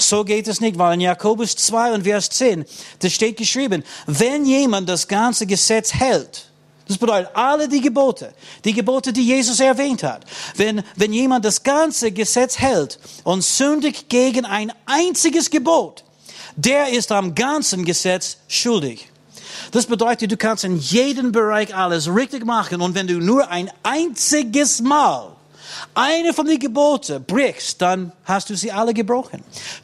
So 0.00 0.24
geht 0.24 0.46
es 0.46 0.60
nicht, 0.60 0.78
weil 0.78 0.94
in 0.94 1.00
Jakobus 1.00 1.56
2 1.56 1.94
und 1.94 2.04
Vers 2.04 2.30
10, 2.30 2.64
da 3.00 3.10
steht 3.10 3.36
geschrieben, 3.36 3.82
wenn 4.06 4.44
jemand 4.44 4.88
das 4.88 5.08
ganze 5.08 5.44
Gesetz 5.46 5.92
hält, 5.92 6.47
das 6.88 6.98
bedeutet 6.98 7.30
alle 7.34 7.68
die 7.68 7.82
Gebote, 7.82 8.32
die 8.64 8.72
Gebote, 8.72 9.12
die 9.12 9.26
Jesus 9.26 9.60
erwähnt 9.60 10.02
hat, 10.02 10.24
wenn, 10.56 10.82
wenn 10.96 11.12
jemand 11.12 11.44
das 11.44 11.62
ganze 11.62 12.10
Gesetz 12.10 12.58
hält 12.58 12.98
und 13.24 13.44
sündigt 13.44 14.08
gegen 14.08 14.46
ein 14.46 14.72
einziges 14.86 15.50
Gebot, 15.50 16.02
der 16.56 16.88
ist 16.88 17.12
am 17.12 17.34
ganzen 17.34 17.84
Gesetz 17.84 18.38
schuldig. 18.48 19.08
Das 19.70 19.86
bedeutet, 19.86 20.32
du 20.32 20.36
kannst 20.36 20.64
in 20.64 20.78
jedem 20.78 21.30
Bereich 21.30 21.74
alles 21.74 22.12
richtig 22.12 22.44
machen 22.44 22.80
und 22.80 22.94
wenn 22.94 23.06
du 23.06 23.18
nur 23.18 23.48
ein 23.50 23.70
einziges 23.82 24.80
Mal 24.80 25.36
eine 25.94 26.32
von 26.32 26.46
den 26.46 26.58
Geboten 26.58 27.24
brichst, 27.24 27.80
dann 27.80 28.12
hast 28.24 28.50
du 28.50 28.56
sie 28.56 28.72
alle 28.72 28.94
gebrochen. 28.94 29.42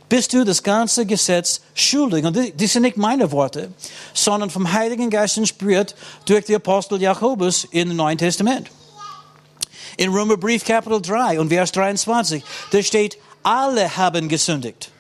Bist 0.09 0.33
du 0.33 0.45
das 0.45 0.63
ganze 0.63 1.07
Gesetz 1.07 1.61
schuldig. 1.75 2.25
Und 2.25 2.37
das 2.37 2.73
sind 2.73 2.83
nicht 2.83 2.97
meine 2.97 3.31
Worte, 3.33 3.73
sondern 4.13 4.51
vom 4.51 4.73
Heiligen 4.73 5.11
Geist 5.11 5.37
inspiriert 5.37 5.95
durch 6.27 6.45
den 6.45 6.57
Apostel 6.57 7.01
Jakobus 7.01 7.67
im 7.71 7.95
Neuen 7.97 8.19
Testament. 8.19 8.71
In 9.97 10.11
Römerbrief 10.11 10.65
Kapitel 10.65 11.01
3 11.01 11.39
und 11.39 11.49
Vers 11.51 11.73
23, 11.73 12.43
da 12.73 12.83
steht, 12.83 13.17
alle 13.43 13.97
haben 13.97 14.29
gesündigt 14.29 14.91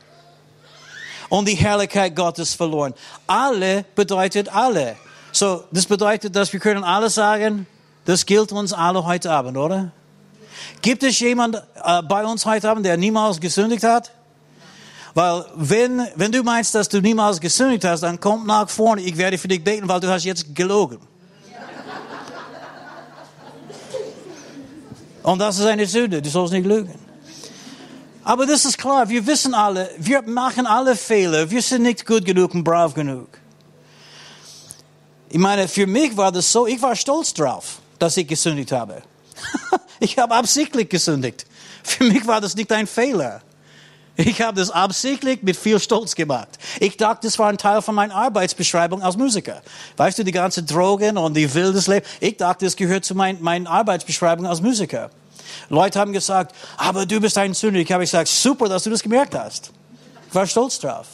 und 1.28 1.48
die 1.48 1.54
Herrlichkeit 1.54 2.14
Gottes 2.14 2.54
verloren. 2.54 2.94
Alle 3.26 3.84
bedeutet 3.94 4.54
alle. 4.54 4.96
So, 5.32 5.64
das 5.72 5.86
bedeutet, 5.86 6.36
dass 6.36 6.52
wir 6.52 6.60
können 6.60 6.84
alle 6.84 7.10
sagen, 7.10 7.66
das 8.04 8.26
gilt 8.26 8.52
uns 8.52 8.72
alle 8.72 9.04
heute 9.04 9.32
Abend, 9.32 9.56
oder? 9.56 9.90
Gibt 10.82 11.02
es 11.02 11.18
jemand 11.20 11.56
äh, 11.56 12.02
bei 12.02 12.24
uns 12.24 12.44
heute 12.46 12.70
Abend, 12.70 12.86
der 12.86 12.96
niemals 12.96 13.40
gesündigt 13.40 13.84
hat? 13.84 14.10
Weil 15.14 15.44
wenn, 15.54 16.06
wenn 16.16 16.32
du 16.32 16.42
meinst, 16.42 16.74
dass 16.74 16.88
du 16.88 17.00
niemals 17.00 17.40
gesündigt 17.40 17.84
hast, 17.84 18.02
dann 18.02 18.18
komm 18.18 18.46
nach 18.46 18.68
vorne. 18.68 19.00
Ich 19.02 19.16
werde 19.16 19.38
für 19.38 19.48
dich 19.48 19.62
beten, 19.62 19.88
weil 19.88 20.00
du 20.00 20.08
hast 20.08 20.24
jetzt 20.24 20.54
gelogen. 20.54 20.98
Und 25.22 25.38
das 25.38 25.58
ist 25.58 25.64
eine 25.64 25.86
Sünde. 25.86 26.20
Du 26.20 26.28
sollst 26.28 26.52
nicht 26.52 26.66
lügen. 26.66 26.98
Aber 28.24 28.44
das 28.44 28.64
ist 28.64 28.76
klar. 28.76 29.08
Wir 29.08 29.26
wissen 29.26 29.54
alle, 29.54 29.90
wir 29.98 30.22
machen 30.22 30.66
alle 30.66 30.96
Fehler. 30.96 31.50
Wir 31.50 31.62
sind 31.62 31.82
nicht 31.82 32.04
gut 32.04 32.24
genug 32.24 32.54
und 32.54 32.64
brav 32.64 32.92
genug. 32.94 33.28
Ich 35.28 35.38
meine, 35.38 35.68
für 35.68 35.86
mich 35.86 36.16
war 36.16 36.30
das 36.30 36.50
so, 36.50 36.66
ich 36.66 36.80
war 36.80 36.94
stolz 36.94 37.32
drauf, 37.34 37.78
dass 37.98 38.16
ich 38.16 38.26
gesündigt 38.26 38.72
habe. 38.72 39.02
Ich 40.00 40.18
habe 40.18 40.34
absichtlich 40.34 40.88
gesündigt. 40.88 41.46
Für 41.82 42.04
mich 42.04 42.26
war 42.26 42.40
das 42.40 42.56
nicht 42.56 42.72
ein 42.72 42.86
Fehler. 42.86 43.42
Ich 44.16 44.40
habe 44.40 44.58
das 44.58 44.70
absichtlich 44.70 45.42
mit 45.42 45.56
viel 45.56 45.80
Stolz 45.80 46.14
gemacht. 46.14 46.48
Ich 46.78 46.96
dachte, 46.96 47.26
das 47.26 47.38
war 47.38 47.48
ein 47.48 47.58
Teil 47.58 47.82
von 47.82 47.96
meiner 47.96 48.14
Arbeitsbeschreibung 48.14 49.02
als 49.02 49.16
Musiker. 49.16 49.60
Weißt 49.96 50.18
du, 50.18 50.24
die 50.24 50.30
ganze 50.30 50.62
Drogen 50.62 51.18
und 51.18 51.36
die 51.36 51.52
wildes 51.52 51.88
Leben. 51.88 52.06
Ich 52.20 52.36
dachte, 52.36 52.64
das 52.64 52.76
gehört 52.76 53.04
zu 53.04 53.16
mein, 53.16 53.42
meiner 53.42 53.68
Arbeitsbeschreibung 53.68 54.46
als 54.46 54.60
Musiker. 54.60 55.10
Leute 55.68 55.98
haben 55.98 56.12
gesagt, 56.12 56.54
aber 56.76 57.06
du 57.06 57.20
bist 57.20 57.36
ein 57.38 57.54
Sünder. 57.54 57.80
Ich 57.80 57.90
habe 57.90 58.04
gesagt, 58.04 58.28
super, 58.28 58.68
dass 58.68 58.84
du 58.84 58.90
das 58.90 59.02
gemerkt 59.02 59.34
hast. 59.34 59.72
Ich 60.28 60.34
war 60.34 60.46
stolz 60.46 60.78
drauf. 60.78 61.06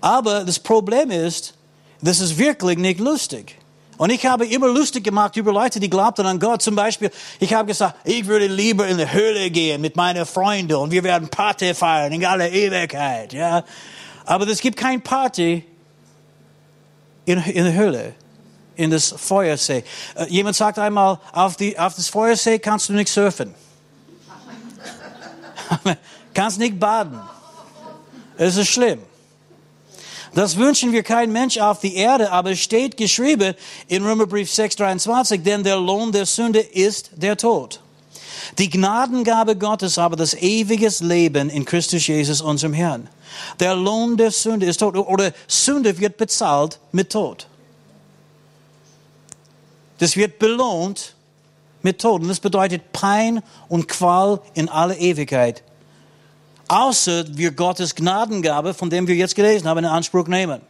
Aber 0.00 0.44
das 0.44 0.58
Problem 0.58 1.10
ist, 1.10 1.54
das 2.00 2.20
ist 2.20 2.38
wirklich 2.38 2.78
nicht 2.78 3.00
lustig. 3.00 3.58
Und 3.98 4.10
ich 4.10 4.26
habe 4.26 4.46
immer 4.46 4.68
lustig 4.68 5.04
gemacht 5.04 5.36
über 5.36 5.52
Leute, 5.52 5.80
die 5.80 5.88
glaubten 5.88 6.26
an 6.26 6.38
Gott. 6.38 6.60
Zum 6.62 6.74
Beispiel, 6.74 7.10
ich 7.40 7.54
habe 7.54 7.68
gesagt, 7.68 7.96
ich 8.04 8.26
würde 8.26 8.46
lieber 8.46 8.86
in 8.86 8.98
die 8.98 9.10
Höhle 9.10 9.50
gehen 9.50 9.80
mit 9.80 9.96
meinen 9.96 10.26
Freunden 10.26 10.74
und 10.74 10.90
wir 10.90 11.02
werden 11.02 11.28
Party 11.28 11.74
feiern 11.74 12.12
in 12.12 12.24
aller 12.24 12.50
Ewigkeit. 12.50 13.32
Ja, 13.32 13.64
aber 14.26 14.46
es 14.48 14.60
gibt 14.60 14.76
kein 14.76 15.00
Party 15.00 15.64
in, 17.24 17.42
in 17.42 17.64
der 17.64 17.74
Höhle, 17.74 18.14
in 18.74 18.90
das 18.90 19.14
Feuersee. 19.16 19.82
Äh, 20.14 20.26
jemand 20.28 20.56
sagt 20.56 20.78
einmal, 20.78 21.18
auf, 21.32 21.56
die, 21.56 21.78
auf 21.78 21.94
das 21.94 22.08
Feuersee 22.08 22.58
kannst 22.58 22.88
du 22.88 22.92
nicht 22.92 23.08
surfen. 23.08 23.54
kannst 26.34 26.58
nicht 26.58 26.78
baden. 26.78 27.18
Es 28.36 28.56
ist 28.56 28.68
schlimm. 28.68 29.00
Das 30.36 30.58
wünschen 30.58 30.92
wir 30.92 31.02
kein 31.02 31.32
Mensch 31.32 31.56
auf 31.56 31.80
die 31.80 31.94
Erde, 31.94 32.30
aber 32.30 32.50
es 32.50 32.58
steht 32.58 32.98
geschrieben 32.98 33.54
in 33.88 34.04
Römerbrief 34.04 34.50
6,23, 34.50 35.38
denn 35.38 35.64
der 35.64 35.78
Lohn 35.78 36.12
der 36.12 36.26
Sünde 36.26 36.60
ist 36.60 37.10
der 37.14 37.38
Tod. 37.38 37.80
Die 38.58 38.68
Gnadengabe 38.68 39.56
Gottes 39.56 39.96
aber 39.96 40.14
das 40.14 40.34
ewiges 40.34 41.00
Leben 41.00 41.48
in 41.48 41.64
Christus 41.64 42.06
Jesus, 42.06 42.42
unserem 42.42 42.74
Herrn. 42.74 43.08
Der 43.60 43.74
Lohn 43.74 44.18
der 44.18 44.30
Sünde 44.30 44.66
ist 44.66 44.76
Tod 44.76 44.94
oder 44.94 45.32
Sünde 45.48 45.98
wird 45.98 46.18
bezahlt 46.18 46.80
mit 46.92 47.12
Tod. 47.12 47.48
Das 50.00 50.18
wird 50.18 50.38
belohnt 50.38 51.14
mit 51.80 52.02
Tod 52.02 52.20
und 52.20 52.28
das 52.28 52.40
bedeutet 52.40 52.92
Pein 52.92 53.42
und 53.70 53.88
Qual 53.88 54.42
in 54.52 54.68
aller 54.68 54.98
Ewigkeit 54.98 55.62
außer 56.68 57.24
wir 57.36 57.52
Gottes 57.52 57.94
Gnadengabe, 57.94 58.74
von 58.74 58.90
dem 58.90 59.06
wir 59.06 59.14
jetzt 59.14 59.34
gelesen 59.34 59.68
haben, 59.68 59.78
in 59.78 59.84
Anspruch 59.84 60.28
nehmen. 60.28 60.60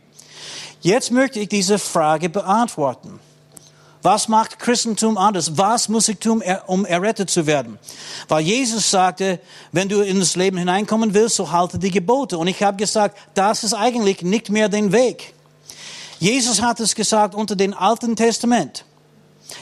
Jetzt 0.80 1.10
möchte 1.10 1.40
ich 1.40 1.48
diese 1.48 1.78
Frage 1.78 2.28
beantworten. 2.28 3.18
Was 4.02 4.28
macht 4.28 4.60
Christentum 4.60 5.18
anders? 5.18 5.58
Was 5.58 5.88
muss 5.88 6.08
ich 6.08 6.18
tun, 6.18 6.40
um 6.66 6.84
errettet 6.84 7.28
zu 7.28 7.46
werden? 7.46 7.78
Weil 8.28 8.42
Jesus 8.42 8.88
sagte, 8.88 9.40
wenn 9.72 9.88
du 9.88 10.00
in 10.00 10.20
das 10.20 10.36
Leben 10.36 10.58
hineinkommen 10.58 11.12
willst, 11.12 11.36
so 11.36 11.50
halte 11.50 11.78
die 11.78 11.90
Gebote. 11.90 12.38
Und 12.38 12.46
ich 12.46 12.62
habe 12.62 12.76
gesagt, 12.76 13.18
das 13.34 13.64
ist 13.64 13.74
eigentlich 13.74 14.22
nicht 14.22 14.48
mehr 14.48 14.68
den 14.68 14.92
Weg. 14.92 15.34
Jesus 16.20 16.62
hat 16.62 16.78
es 16.78 16.94
gesagt 16.94 17.34
unter 17.34 17.56
dem 17.56 17.74
Alten 17.74 18.14
Testament. 18.14 18.84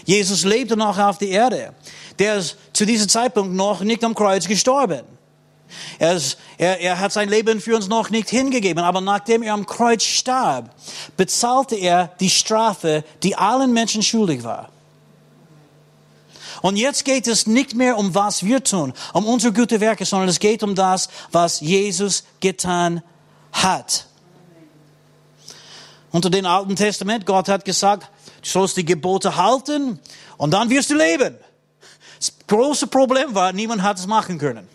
Jesus 0.04 0.44
lebte 0.44 0.76
noch 0.76 0.98
auf 0.98 1.16
der 1.16 1.28
Erde. 1.28 1.72
Der 2.18 2.36
ist 2.36 2.56
zu 2.74 2.84
diesem 2.84 3.08
Zeitpunkt 3.08 3.54
noch 3.54 3.80
nicht 3.80 4.04
am 4.04 4.14
Kreuz 4.14 4.46
gestorben. 4.46 5.13
Er, 5.98 6.14
ist, 6.14 6.38
er, 6.58 6.80
er 6.80 7.00
hat 7.00 7.12
sein 7.12 7.28
Leben 7.28 7.60
für 7.60 7.76
uns 7.76 7.88
noch 7.88 8.10
nicht 8.10 8.30
hingegeben, 8.30 8.82
aber 8.82 9.00
nachdem 9.00 9.42
er 9.42 9.54
am 9.54 9.66
Kreuz 9.66 10.02
starb, 10.04 10.70
bezahlte 11.16 11.76
er 11.76 12.12
die 12.20 12.30
Strafe, 12.30 13.04
die 13.22 13.36
allen 13.36 13.72
Menschen 13.72 14.02
schuldig 14.02 14.44
war. 14.44 14.70
Und 16.62 16.76
jetzt 16.76 17.04
geht 17.04 17.26
es 17.26 17.46
nicht 17.46 17.74
mehr 17.74 17.98
um 17.98 18.14
was 18.14 18.44
wir 18.44 18.64
tun, 18.64 18.94
um 19.12 19.26
unsere 19.26 19.52
gute 19.52 19.80
Werke, 19.80 20.04
sondern 20.04 20.28
es 20.28 20.40
geht 20.40 20.62
um 20.62 20.74
das, 20.74 21.08
was 21.30 21.60
Jesus 21.60 22.24
getan 22.40 23.02
hat. 23.52 24.06
Unter 26.10 26.30
dem 26.30 26.46
Alten 26.46 26.76
Testament, 26.76 27.26
Gott 27.26 27.48
hat 27.48 27.64
gesagt, 27.64 28.08
du 28.42 28.48
sollst 28.48 28.76
die 28.76 28.84
Gebote 28.84 29.36
halten 29.36 29.98
und 30.36 30.52
dann 30.52 30.70
wirst 30.70 30.90
du 30.90 30.94
leben. 30.94 31.36
Das 32.18 32.32
große 32.46 32.86
Problem 32.86 33.34
war, 33.34 33.52
niemand 33.52 33.82
hat 33.82 33.98
es 33.98 34.06
machen 34.06 34.38
können. 34.38 34.68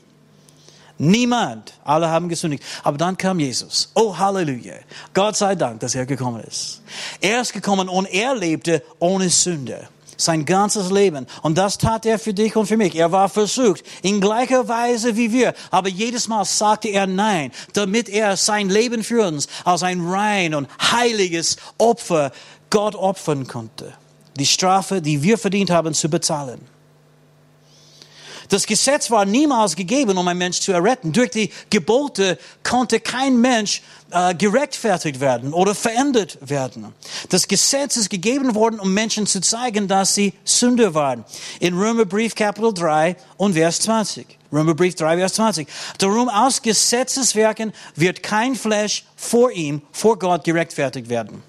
Niemand. 1.01 1.73
Alle 1.85 2.09
haben 2.09 2.27
gesündigt. 2.27 2.61
Aber 2.83 2.97
dann 2.97 3.17
kam 3.17 3.39
Jesus. 3.39 3.89
Oh, 3.95 4.17
Halleluja. 4.17 4.75
Gott 5.13 5.37
sei 5.37 5.55
Dank, 5.55 5.79
dass 5.79 5.95
er 5.95 6.05
gekommen 6.05 6.43
ist. 6.43 6.81
Er 7.21 7.39
ist 7.39 7.53
gekommen 7.53 7.87
und 7.87 8.05
er 8.05 8.35
lebte 8.35 8.83
ohne 8.99 9.29
Sünde. 9.29 9.87
Sein 10.17 10.43
ganzes 10.43 10.91
Leben. 10.91 11.25
Und 11.41 11.57
das 11.57 11.77
tat 11.77 12.05
er 12.05 12.19
für 12.19 12.33
dich 12.33 12.57
und 12.57 12.67
für 12.67 12.75
mich. 12.75 12.95
Er 12.95 13.13
war 13.13 13.29
versucht, 13.29 13.81
in 14.01 14.19
gleicher 14.19 14.67
Weise 14.67 15.15
wie 15.15 15.31
wir. 15.31 15.53
Aber 15.71 15.87
jedes 15.87 16.27
Mal 16.27 16.43
sagte 16.43 16.89
er 16.89 17.07
Nein, 17.07 17.53
damit 17.71 18.09
er 18.09 18.35
sein 18.35 18.67
Leben 18.67 19.01
für 19.01 19.25
uns 19.25 19.47
als 19.63 19.83
ein 19.83 20.05
rein 20.05 20.53
und 20.53 20.67
heiliges 20.81 21.55
Opfer 21.77 22.33
Gott 22.69 22.95
opfern 22.95 23.47
konnte. 23.47 23.93
Die 24.35 24.45
Strafe, 24.45 25.01
die 25.01 25.23
wir 25.23 25.37
verdient 25.37 25.69
haben, 25.69 25.93
zu 25.93 26.09
bezahlen. 26.09 26.59
Das 28.49 28.65
Gesetz 28.65 29.11
war 29.11 29.25
niemals 29.25 29.75
gegeben, 29.75 30.17
um 30.17 30.27
einen 30.27 30.39
Mensch 30.39 30.59
zu 30.59 30.71
erretten. 30.71 31.13
Durch 31.13 31.29
die 31.29 31.51
Gebote 31.69 32.37
konnte 32.63 32.99
kein 32.99 33.39
Mensch 33.39 33.83
äh, 34.11 34.33
gerechtfertigt 34.33 35.19
werden 35.19 35.53
oder 35.53 35.75
verändert 35.75 36.39
werden. 36.41 36.93
Das 37.29 37.47
Gesetz 37.47 37.95
ist 37.95 38.09
gegeben 38.09 38.55
worden, 38.55 38.79
um 38.79 38.91
Menschen 38.91 39.27
zu 39.27 39.39
zeigen, 39.39 39.87
dass 39.87 40.15
sie 40.15 40.33
Sünder 40.43 40.95
waren. 40.95 41.25
In 41.59 41.77
Römerbrief 41.77 42.33
Kapitel 42.33 42.73
3 42.73 43.15
und 43.37 43.53
Vers 43.53 43.81
20. 43.81 44.25
Römerbrief 44.51 44.95
3, 44.95 45.17
Vers 45.17 45.33
20. 45.33 45.67
Darum 45.99 46.27
aus 46.27 46.63
Gesetzeswerken 46.63 47.71
wird 47.95 48.23
kein 48.23 48.55
Fleisch 48.55 49.05
vor 49.15 49.51
ihm, 49.51 49.83
vor 49.91 50.17
Gott 50.17 50.43
gerechtfertigt 50.43 51.07
werden. 51.07 51.43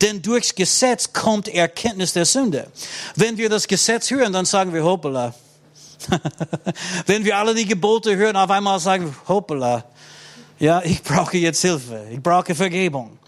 Denn 0.00 0.22
durchs 0.22 0.54
Gesetz 0.54 1.12
kommt 1.12 1.48
Erkenntnis 1.48 2.12
der 2.12 2.24
Sünde. 2.24 2.70
Wenn 3.14 3.36
wir 3.36 3.48
das 3.48 3.66
Gesetz 3.66 4.10
hören, 4.10 4.32
dann 4.32 4.44
sagen 4.44 4.72
wir 4.72 4.84
hoppala. 4.84 5.34
Wenn 7.06 7.24
wir 7.24 7.36
alle 7.36 7.54
die 7.54 7.66
Gebote 7.66 8.16
hören, 8.16 8.36
auf 8.36 8.50
einmal 8.50 8.78
sagen 8.78 9.06
wir 9.06 9.34
hoppala. 9.34 9.84
Ja, 10.58 10.82
ich 10.82 11.02
brauche 11.02 11.36
jetzt 11.36 11.62
Hilfe. 11.62 12.06
Ich 12.10 12.22
brauche 12.22 12.54
Vergebung. 12.54 13.18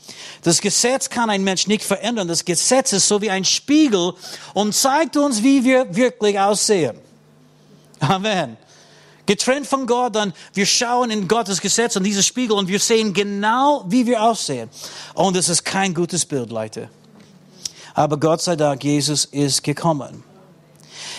Das 0.42 0.60
Gesetz 0.60 1.10
kann 1.10 1.30
ein 1.30 1.42
Mensch 1.42 1.66
nicht 1.66 1.84
verändern. 1.84 2.28
Das 2.28 2.44
Gesetz 2.44 2.92
ist 2.92 3.08
so 3.08 3.20
wie 3.20 3.30
ein 3.30 3.44
Spiegel 3.44 4.14
und 4.54 4.74
zeigt 4.74 5.16
uns, 5.16 5.42
wie 5.42 5.64
wir 5.64 5.94
wirklich 5.94 6.38
aussehen. 6.38 6.96
Amen. 8.00 8.56
Getrennt 9.28 9.66
von 9.66 9.86
Gott, 9.86 10.16
dann 10.16 10.32
wir 10.54 10.64
schauen 10.64 11.10
in 11.10 11.28
Gottes 11.28 11.60
Gesetz 11.60 11.96
und 11.96 12.04
dieses 12.04 12.26
Spiegel 12.26 12.56
und 12.56 12.66
wir 12.66 12.80
sehen 12.80 13.12
genau, 13.12 13.84
wie 13.86 14.06
wir 14.06 14.22
aussehen. 14.22 14.70
Und 15.12 15.36
es 15.36 15.50
ist 15.50 15.66
kein 15.66 15.92
gutes 15.92 16.24
Bild, 16.24 16.50
Leute. 16.50 16.88
Aber 17.92 18.16
Gott 18.16 18.40
sei 18.40 18.56
Dank, 18.56 18.82
Jesus 18.82 19.26
ist 19.26 19.62
gekommen. 19.62 20.24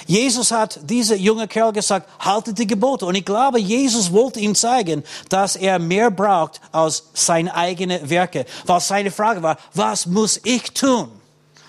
Jesus 0.08 0.51
hat 0.51 0.80
dieser 0.89 1.18
junge 1.18 1.48
Kerl 1.48 1.72
gesagt, 1.72 2.10
haltet 2.20 2.58
die 2.58 2.66
Gebote. 2.66 3.06
Und 3.06 3.13
ich 3.13 3.25
glaube, 3.25 3.60
Jesus 3.60 4.12
wollte 4.12 4.39
ihm 4.39 4.56
zeigen, 4.56 5.04
dass 5.30 5.56
er 5.56 5.78
mehr 5.78 6.10
braucht 6.10 6.62
als 6.72 7.04
seine 7.13 7.54
eigenen 7.54 8.10
Werke. 8.10 8.48
Weil 8.66 8.80
seine 8.80 9.12
Frage 9.12 9.44
war, 9.44 9.58
was 9.75 10.08
muss 10.08 10.42
ich 10.46 10.63
tun? 10.72 11.10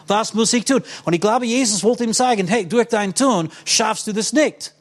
Was 0.06 0.32
muss 0.32 0.54
ich 0.54 0.64
tun? 0.64 0.82
Und 1.04 1.12
ich 1.12 1.20
glaube, 1.20 1.44
Jesus 1.44 1.84
wollte 1.84 2.04
ihm 2.04 2.14
zeigen, 2.14 2.48
hey, 2.48 2.66
durch 2.66 2.88
dein 2.88 3.14
Tun 3.14 3.50
schaffst 3.66 4.06
du 4.06 4.14
das 4.14 4.32
nicht 4.32 4.72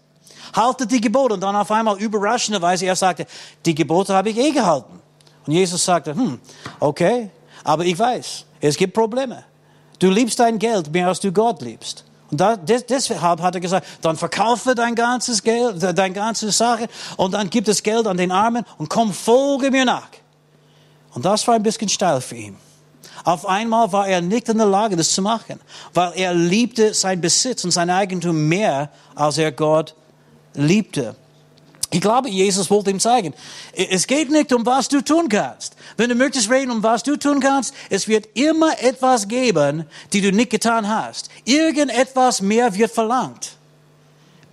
haltet 0.54 0.92
die 0.92 1.02
Gebote. 1.02 1.36
Und 1.36 1.42
dann 1.42 1.56
auf 1.56 1.72
einmal 1.72 1.98
überraschenderweise, 1.98 2.86
er 2.86 2.96
sagte, 2.96 3.26
die 3.66 3.76
Gebote 3.76 4.14
habe 4.14 4.30
ich 4.30 4.38
eh 4.38 4.52
gehalten. 4.52 5.00
Und 5.46 5.54
Jesus 5.54 5.84
sagte, 5.84 6.14
hm, 6.14 6.40
okay, 6.80 7.30
aber 7.64 7.86
ich 7.86 7.98
weiß, 7.98 8.46
es 8.62 8.78
gibt 8.78 8.94
Probleme. 8.94 9.44
Du 10.00 10.10
liebst 10.10 10.40
dein 10.40 10.60
Geld 10.60 10.92
mehr 10.92 11.08
als 11.08 11.20
du 11.20 11.32
Gott 11.32 11.62
liebst. 11.62 12.06
Und 12.32 12.40
da, 12.40 12.56
des, 12.56 12.86
deshalb 12.86 13.42
hat 13.42 13.56
er 13.56 13.62
gesagt, 13.62 13.88
dann 14.02 14.16
verkaufe 14.16 14.76
dein 14.76 14.96
ganzes 14.96 15.42
Geld, 15.42 15.82
deine 15.82 16.14
ganze 16.14 16.52
Sache 16.52 16.88
und 17.18 17.34
dann 17.34 17.50
gib 17.50 17.66
das 17.66 17.82
Geld 17.82 18.06
an 18.06 18.18
den 18.18 18.32
Armen 18.32 18.66
und 18.78 18.90
komm, 18.90 19.14
folge 19.14 19.72
mir 19.72 19.86
nach. 19.86 20.10
Und 21.14 21.26
das 21.26 21.48
war 21.48 21.56
ein 21.56 21.64
bisschen 21.64 21.90
steil 21.90 22.22
für 22.22 22.36
ihn. 22.36 22.58
Auf 23.24 23.46
einmal 23.48 23.92
war 23.92 24.08
er 24.08 24.22
nicht 24.22 24.48
in 24.48 24.58
der 24.58 24.68
Lage, 24.68 24.96
das 24.96 25.12
zu 25.12 25.22
machen, 25.22 25.60
weil 25.94 26.14
er 26.16 26.34
liebte 26.34 26.94
sein 26.94 27.20
Besitz 27.20 27.64
und 27.66 27.72
sein 27.72 27.90
Eigentum 27.90 28.48
mehr, 28.48 28.90
als 29.16 29.38
er 29.38 29.52
Gott 29.52 29.96
liebte. 30.54 31.16
Ich 31.92 32.02
glaube, 32.02 32.30
Jesus 32.30 32.70
wollte 32.70 32.92
ihm 32.92 33.00
zeigen, 33.00 33.34
es 33.74 34.06
geht 34.06 34.30
nicht 34.30 34.54
um 34.54 34.64
was 34.66 34.90
du 34.90 35.02
tun 35.02 35.28
kannst. 35.28 35.76
Wenn 35.98 36.10
du 36.10 36.16
möchtest 36.16 36.50
reden, 36.52 36.70
um 36.70 36.84
was 36.84 37.02
du 37.02 37.18
tun 37.18 37.40
kannst, 37.40 37.74
es 37.90 38.08
wird 38.08 38.28
immer 38.36 38.80
etwas 38.82 39.28
geben, 39.28 39.86
die 40.14 40.22
du 40.22 40.32
nicht 40.32 40.52
getan 40.52 40.88
hast. 40.88 41.30
Irgendetwas 41.46 42.42
mehr 42.42 42.76
wird 42.76 42.92
verlangt. 42.92 43.54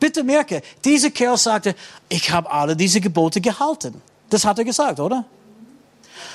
Bitte 0.00 0.24
merke, 0.24 0.62
dieser 0.84 1.10
Kerl 1.10 1.36
sagte, 1.36 1.74
ich 2.08 2.30
habe 2.30 2.50
alle 2.50 2.74
diese 2.74 3.00
Gebote 3.00 3.40
gehalten. 3.40 4.00
Das 4.30 4.44
hat 4.44 4.58
er 4.58 4.64
gesagt, 4.64 4.98
oder? 4.98 5.24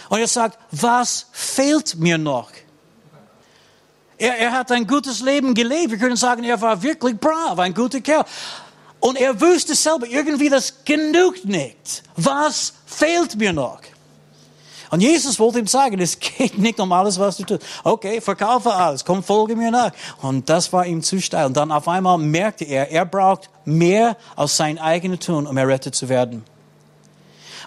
Und 0.10 0.20
er 0.20 0.28
sagt, 0.28 0.60
was 0.72 1.28
fehlt 1.32 1.96
mir 1.96 2.18
noch? 2.18 2.52
Er, 4.18 4.38
er 4.38 4.52
hat 4.52 4.72
ein 4.72 4.86
gutes 4.86 5.22
Leben 5.22 5.56
gelebt. 5.56 5.92
Wir 5.92 5.98
können 5.98 6.16
sagen, 6.16 6.44
er 6.44 6.62
war 6.62 6.82
wirklich 6.84 7.18
brav, 7.18 7.58
ein 7.58 7.74
guter 7.74 8.02
Kerl. 8.02 8.26
Und 9.02 9.20
er 9.20 9.42
wusste 9.42 9.76
selber 9.76 10.08
irgendwie, 10.08 10.48
das 10.48 10.86
genügt 10.86 11.44
nicht. 11.44 12.04
Was 12.16 12.74
fehlt 12.86 13.36
mir 13.36 13.52
noch? 13.52 13.82
Und 14.92 15.00
Jesus 15.00 15.40
wollte 15.40 15.60
ihm 15.60 15.68
sagen, 15.68 16.00
es 16.00 16.20
geht 16.20 16.58
nicht 16.58 16.80
um 16.80 16.92
alles, 16.92 17.18
was 17.18 17.38
du 17.38 17.44
tust. 17.44 17.64
Okay, 17.84 18.20
verkaufe 18.20 18.74
alles, 18.74 19.04
komm, 19.04 19.24
folge 19.24 19.56
mir 19.56 19.72
nach. 19.72 19.92
Und 20.22 20.50
das 20.50 20.72
war 20.72 20.86
ihm 20.86 21.02
zu 21.02 21.20
steil. 21.22 21.46
Und 21.46 21.58
dann 21.58 21.72
auf 21.72 21.88
einmal 21.88 22.18
merkte 22.18 22.66
er, 22.66 22.92
er 22.92 23.06
braucht 23.06 23.50
mehr 23.66 24.18
als 24.36 24.58
sein 24.58 24.78
eigenes 24.78 25.20
Tun, 25.20 25.48
um 25.48 25.58
errettet 25.58 25.96
zu 25.96 26.10
werden. 26.10 26.44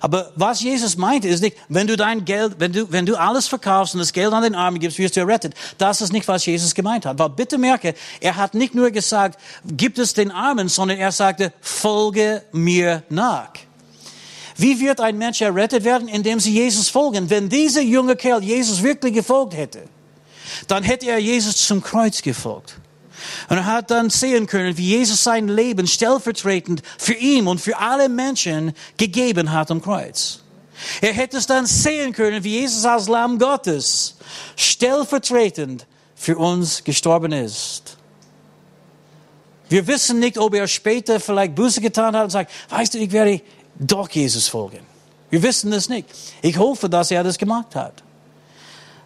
Aber 0.04 0.32
was 0.37 0.61
Jesus 0.61 0.99
meinte, 0.99 1.28
ist 1.28 1.40
nicht, 1.40 1.56
wenn 1.70 1.87
du 1.87 1.96
dein 1.96 2.26
Geld, 2.26 2.56
wenn 2.58 2.75
du, 2.75 2.92
wenn 2.92 3.06
du 3.06 3.16
alles 3.16 3.46
verkaufst 3.46 3.94
und 3.94 4.00
das 4.00 4.12
Geld 4.12 4.34
an 4.34 4.42
den 4.42 4.54
Armen 4.54 4.78
gibst, 4.78 4.99
wirst 4.99 5.16
du 5.16 5.20
errettet. 5.20 5.54
Das 5.78 6.02
ist 6.02 6.12
nicht, 6.12 6.28
was 6.28 6.44
Jesus 6.44 6.75
gemeint 6.75 7.06
hat. 7.06 7.18
Weil 7.18 7.30
bitte 7.30 7.56
merke, 7.56 7.94
er 8.20 8.37
hat 8.37 8.52
nicht 8.52 8.75
nur 8.75 8.90
gesagt, 8.90 9.40
gib 9.64 9.96
es 9.96 10.12
den 10.12 10.30
Armen, 10.30 10.68
sondern 10.68 10.99
er 10.99 11.11
sagte, 11.11 11.54
folge 11.62 12.42
mir 12.52 13.02
nach. 13.08 13.52
Wie 14.58 14.78
wird 14.78 15.00
ein 15.00 15.16
Mensch 15.16 15.40
errettet 15.40 15.84
werden? 15.84 16.06
Indem 16.08 16.38
sie 16.38 16.52
Jesus 16.52 16.90
folgen. 16.90 17.30
Wenn 17.30 17.49
dieser 17.49 17.80
junge 17.80 18.14
Kerl 18.14 18.42
Jesus 18.42 18.82
wirklich 18.82 19.14
gefolgt 19.14 19.56
hätte, 19.56 19.84
dann 20.68 20.82
hätte 20.82 21.06
er 21.06 21.18
Jesus 21.18 21.66
zum 21.66 21.82
Kreuz 21.82 22.20
gefolgt. 22.20 22.75
Und 23.49 23.59
er 23.59 23.66
hat 23.66 23.90
dann 23.90 24.11
sehen 24.11 24.47
können, 24.47 24.76
wie 24.76 24.88
Jesus 24.88 25.25
sein 25.25 25.49
Leben 25.49 25.87
stellvertretend 25.87 26.83
für 26.99 27.14
ihn 27.14 27.47
und 27.47 27.61
für 27.61 27.78
alle 27.78 28.09
Menschen 28.09 28.73
gegeben 28.97 29.52
hat 29.52 29.71
am 29.71 29.83
Kreuz. 29.83 30.40
Er 31.00 31.12
hätte 31.12 31.37
es 31.37 31.47
dann 31.47 31.66
sehen 31.66 32.12
können, 32.12 32.42
wie 32.44 32.61
Jesus 32.61 32.85
als 32.85 33.09
Lamm 33.09 33.38
Gottes 33.38 34.16
stellvertretend 34.56 35.87
für 36.14 36.37
uns 36.37 36.85
gestorben 36.85 37.33
ist. 37.33 37.97
Wir 39.68 39.87
wissen 39.87 40.18
nicht, 40.18 40.38
ob 40.38 40.54
er 40.54 40.68
später 40.68 41.21
vielleicht 41.21 41.54
Buße 41.54 41.80
getan 41.80 42.14
hat 42.14 42.25
und 42.25 42.30
sagt, 42.30 42.50
weißt 42.68 42.94
du, 42.94 42.99
ich 42.99 43.11
werde 43.12 43.40
doch 43.78 44.09
Jesus 44.11 44.49
folgen. 44.49 44.80
Wir 45.30 45.42
wissen 45.42 45.73
es 45.73 45.88
nicht. 45.88 46.09
Ich 46.42 46.59
hoffe, 46.59 46.88
dass 46.88 47.11
er 47.11 47.25
das 47.25 47.38
gemacht 47.38 47.75
hat. 47.75 48.02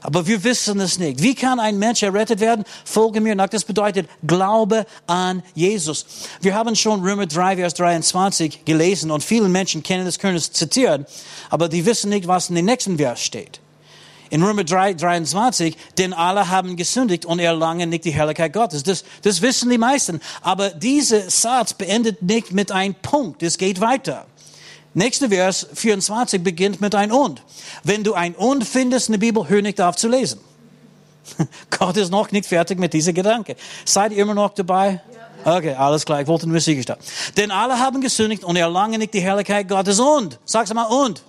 Aber 0.01 0.27
wir 0.27 0.45
wissen 0.45 0.81
es 0.81 0.99
nicht. 0.99 1.23
Wie 1.23 1.35
kann 1.35 1.59
ein 1.59 1.79
Mensch 1.79 2.03
errettet 2.03 2.41
werden? 2.41 2.65
Folge 2.85 3.21
mir 3.21 3.35
nach. 3.35 3.49
Das 3.49 3.65
bedeutet 3.65 4.09
Glaube 4.27 4.87
an 5.07 5.43
Jesus. 5.55 6.07
Wir 6.41 6.55
haben 6.55 6.77
schon 6.77 7.03
Römer 7.03 7.27
3, 7.27 7.57
Vers 7.57 7.75
23 7.75 8.65
gelesen 8.65 9.11
und 9.11 9.25
viele 9.25 9.49
Menschen 9.49 9.83
kennen 9.83 10.05
das, 10.05 10.19
können 10.19 10.37
es 10.37 10.53
zitieren, 10.53 11.07
aber 11.51 11.69
die 11.69 11.85
wissen 11.87 12.11
nicht, 12.11 12.27
was 12.27 12.49
in 12.49 12.57
dem 12.57 12.67
nächsten 12.67 12.99
Vers 12.99 13.21
steht. 13.21 13.61
In 14.31 14.43
Römer 14.43 14.65
3, 14.65 14.95
23, 14.95 15.75
denn 15.97 16.13
alle 16.13 16.51
haben 16.51 16.77
gesündigt 16.77 17.25
und 17.25 17.39
erlangen 17.39 17.89
nicht 17.89 18.05
die 18.05 18.11
Herrlichkeit 18.11 18.53
Gottes. 18.53 18.83
Das, 18.83 19.05
das 19.23 19.41
wissen 19.41 19.71
die 19.71 19.79
meisten. 19.79 20.21
Aber 20.43 20.69
dieser 20.69 21.31
Satz 21.31 21.73
beendet 21.73 22.21
nicht 22.21 22.53
mit 22.53 22.71
einem 22.71 22.95
Punkt. 22.95 23.43
Es 23.43 23.57
geht 23.57 23.81
weiter. 23.81 24.27
Nächster 24.95 25.29
Vers 25.29 25.67
24 25.75 26.43
beginnt 26.43 26.81
mit 26.81 26.95
ein 26.95 27.13
Und. 27.13 27.43
Wenn 27.85 28.05
du 28.05 28.15
ein 28.15 28.35
Und 28.35 28.65
findest 28.65 29.09
in 29.09 29.13
der 29.13 29.19
Bibel, 29.19 29.49
hör 29.49 29.63
nicht 29.63 29.81
auf 29.81 29.97
zu 29.97 30.09
lesen. 30.09 30.41
Gott 31.71 31.97
ist 31.97 32.11
noch 32.11 32.31
nicht 32.31 32.47
fertig 32.47 32.79
mit 32.79 32.93
dieser 32.93 33.13
Gedanke. 33.13 33.57
Seid 33.85 34.13
ihr 34.13 34.19
immer 34.19 34.35
noch 34.35 34.55
dabei? 34.55 35.01
Okay, 35.45 35.75
alles 35.75 36.05
klar, 36.05 36.21
ich 36.21 36.27
wollte 36.27 36.49
nur 36.49 36.61
sicher 36.61 36.83
stellen. 36.83 36.99
Denn 37.37 37.51
alle 37.51 37.79
haben 37.79 38.01
gesündigt 38.01 38.45
und 38.45 38.57
erlangen 38.57 38.99
nicht 38.99 39.15
die 39.15 39.21
Herrlichkeit 39.21 39.69
Gottes 39.69 40.01
und. 40.01 40.39
Sag's 40.45 40.73
mal 40.75 40.85
und. 40.85 41.23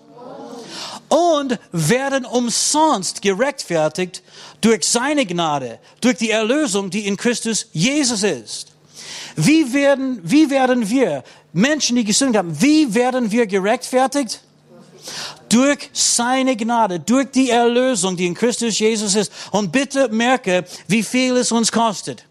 Und 1.09 1.59
werden 1.71 2.25
umsonst 2.25 3.21
gerechtfertigt 3.21 4.21
durch 4.61 4.87
seine 4.87 5.25
Gnade, 5.25 5.79
durch 6.01 6.17
die 6.17 6.31
Erlösung, 6.31 6.89
die 6.89 7.07
in 7.07 7.17
Christus 7.17 7.67
Jesus 7.71 8.23
ist. 8.23 8.67
Wie 9.35 9.73
werden, 9.73 10.19
wie 10.23 10.49
werden 10.49 10.89
wir 10.89 11.23
Menschen, 11.53 11.95
die 11.95 12.03
gesündigt 12.03 12.37
haben, 12.37 12.61
wie 12.61 12.93
werden 12.93 13.31
wir 13.31 13.47
gerechtfertigt? 13.47 14.41
Durch 15.47 15.89
seine 15.93 16.55
Gnade, 16.55 16.99
durch 16.99 17.31
die 17.31 17.49
Erlösung, 17.49 18.15
die 18.15 18.27
in 18.27 18.35
Christus 18.35 18.77
Jesus 18.77 19.15
ist. 19.15 19.31
Und 19.51 19.71
bitte 19.71 20.09
merke, 20.09 20.65
wie 20.87 21.01
viel 21.01 21.37
es 21.37 21.51
uns 21.51 21.71
kostet. 21.71 22.25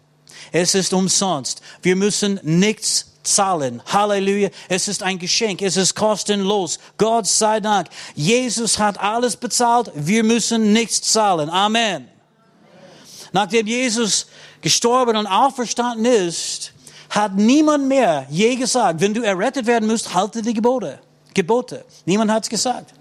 Es 0.51 0.75
ist 0.75 0.93
umsonst. 0.93 1.61
Wir 1.81 1.95
müssen 1.95 2.39
nichts 2.43 3.07
zahlen. 3.23 3.81
Halleluja. 3.85 4.49
Es 4.69 4.87
ist 4.87 5.03
ein 5.03 5.19
Geschenk. 5.19 5.61
Es 5.61 5.77
ist 5.77 5.95
kostenlos. 5.95 6.79
Gott 6.97 7.27
sei 7.27 7.59
Dank. 7.59 7.87
Jesus 8.15 8.79
hat 8.79 8.99
alles 8.99 9.35
bezahlt. 9.35 9.91
Wir 9.95 10.23
müssen 10.23 10.73
nichts 10.73 11.01
zahlen. 11.01 11.49
Amen. 11.49 12.07
Nachdem 13.31 13.67
Jesus 13.67 14.27
gestorben 14.61 15.15
und 15.17 15.27
auferstanden 15.27 16.05
ist, 16.05 16.73
hat 17.09 17.35
niemand 17.35 17.87
mehr 17.87 18.25
je 18.29 18.55
gesagt, 18.55 19.01
wenn 19.01 19.13
du 19.13 19.21
errettet 19.21 19.65
werden 19.65 19.87
musst, 19.87 20.13
halte 20.13 20.41
die 20.41 20.53
Gebote. 20.53 20.99
Gebote. 21.33 21.85
Niemand 22.05 22.31
hat 22.31 22.43
es 22.43 22.49
gesagt. 22.49 22.93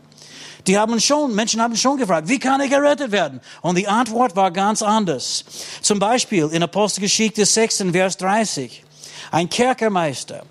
Die 0.66 0.76
haben 0.76 1.00
schon, 1.00 1.34
Menschen 1.34 1.62
haben 1.62 1.76
schon 1.76 1.96
gefragt, 1.96 2.28
wie 2.28 2.38
kann 2.38 2.60
ich 2.60 2.70
errettet 2.70 3.10
werden? 3.10 3.40
Und 3.62 3.76
die 3.78 3.88
Antwort 3.88 4.36
war 4.36 4.50
ganz 4.50 4.82
anders. 4.82 5.44
Zum 5.80 5.98
Beispiel 5.98 6.48
in 6.52 6.62
Apostelgeschichte 6.62 7.44
6, 7.44 7.84
Vers 7.92 8.16
30. 8.18 8.84
Ein 9.30 9.48
Kerkermeister. 9.48 10.44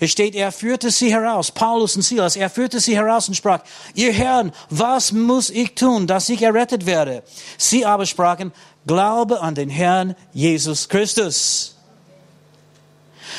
Es 0.00 0.12
steht, 0.12 0.34
er 0.34 0.52
führte 0.52 0.90
sie 0.90 1.12
heraus, 1.12 1.50
Paulus 1.50 1.96
und 1.96 2.02
Silas, 2.02 2.36
er 2.36 2.48
führte 2.48 2.80
sie 2.80 2.96
heraus 2.96 3.28
und 3.28 3.34
sprach, 3.34 3.60
ihr 3.94 4.12
Herren, 4.12 4.52
was 4.70 5.12
muss 5.12 5.50
ich 5.50 5.74
tun, 5.74 6.06
dass 6.06 6.28
ich 6.28 6.42
errettet 6.42 6.86
werde? 6.86 7.22
Sie 7.58 7.84
aber 7.84 8.06
sprachen, 8.06 8.52
glaube 8.86 9.40
an 9.40 9.54
den 9.54 9.68
Herrn 9.68 10.14
Jesus 10.32 10.88
Christus 10.88 11.73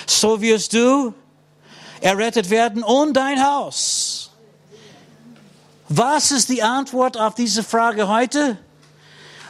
so 0.06 0.42
wirst 0.42 0.74
du 0.74 1.14
errettet 2.02 2.50
werden 2.50 2.84
und 2.84 3.14
dein 3.14 3.44
Haus. 3.44 4.32
Was 5.90 6.32
ist 6.32 6.50
die 6.50 6.64
Antwort 6.64 7.18
auf 7.18 7.36
diese 7.36 7.64
Frage 7.64 8.08
heute? 8.08 8.58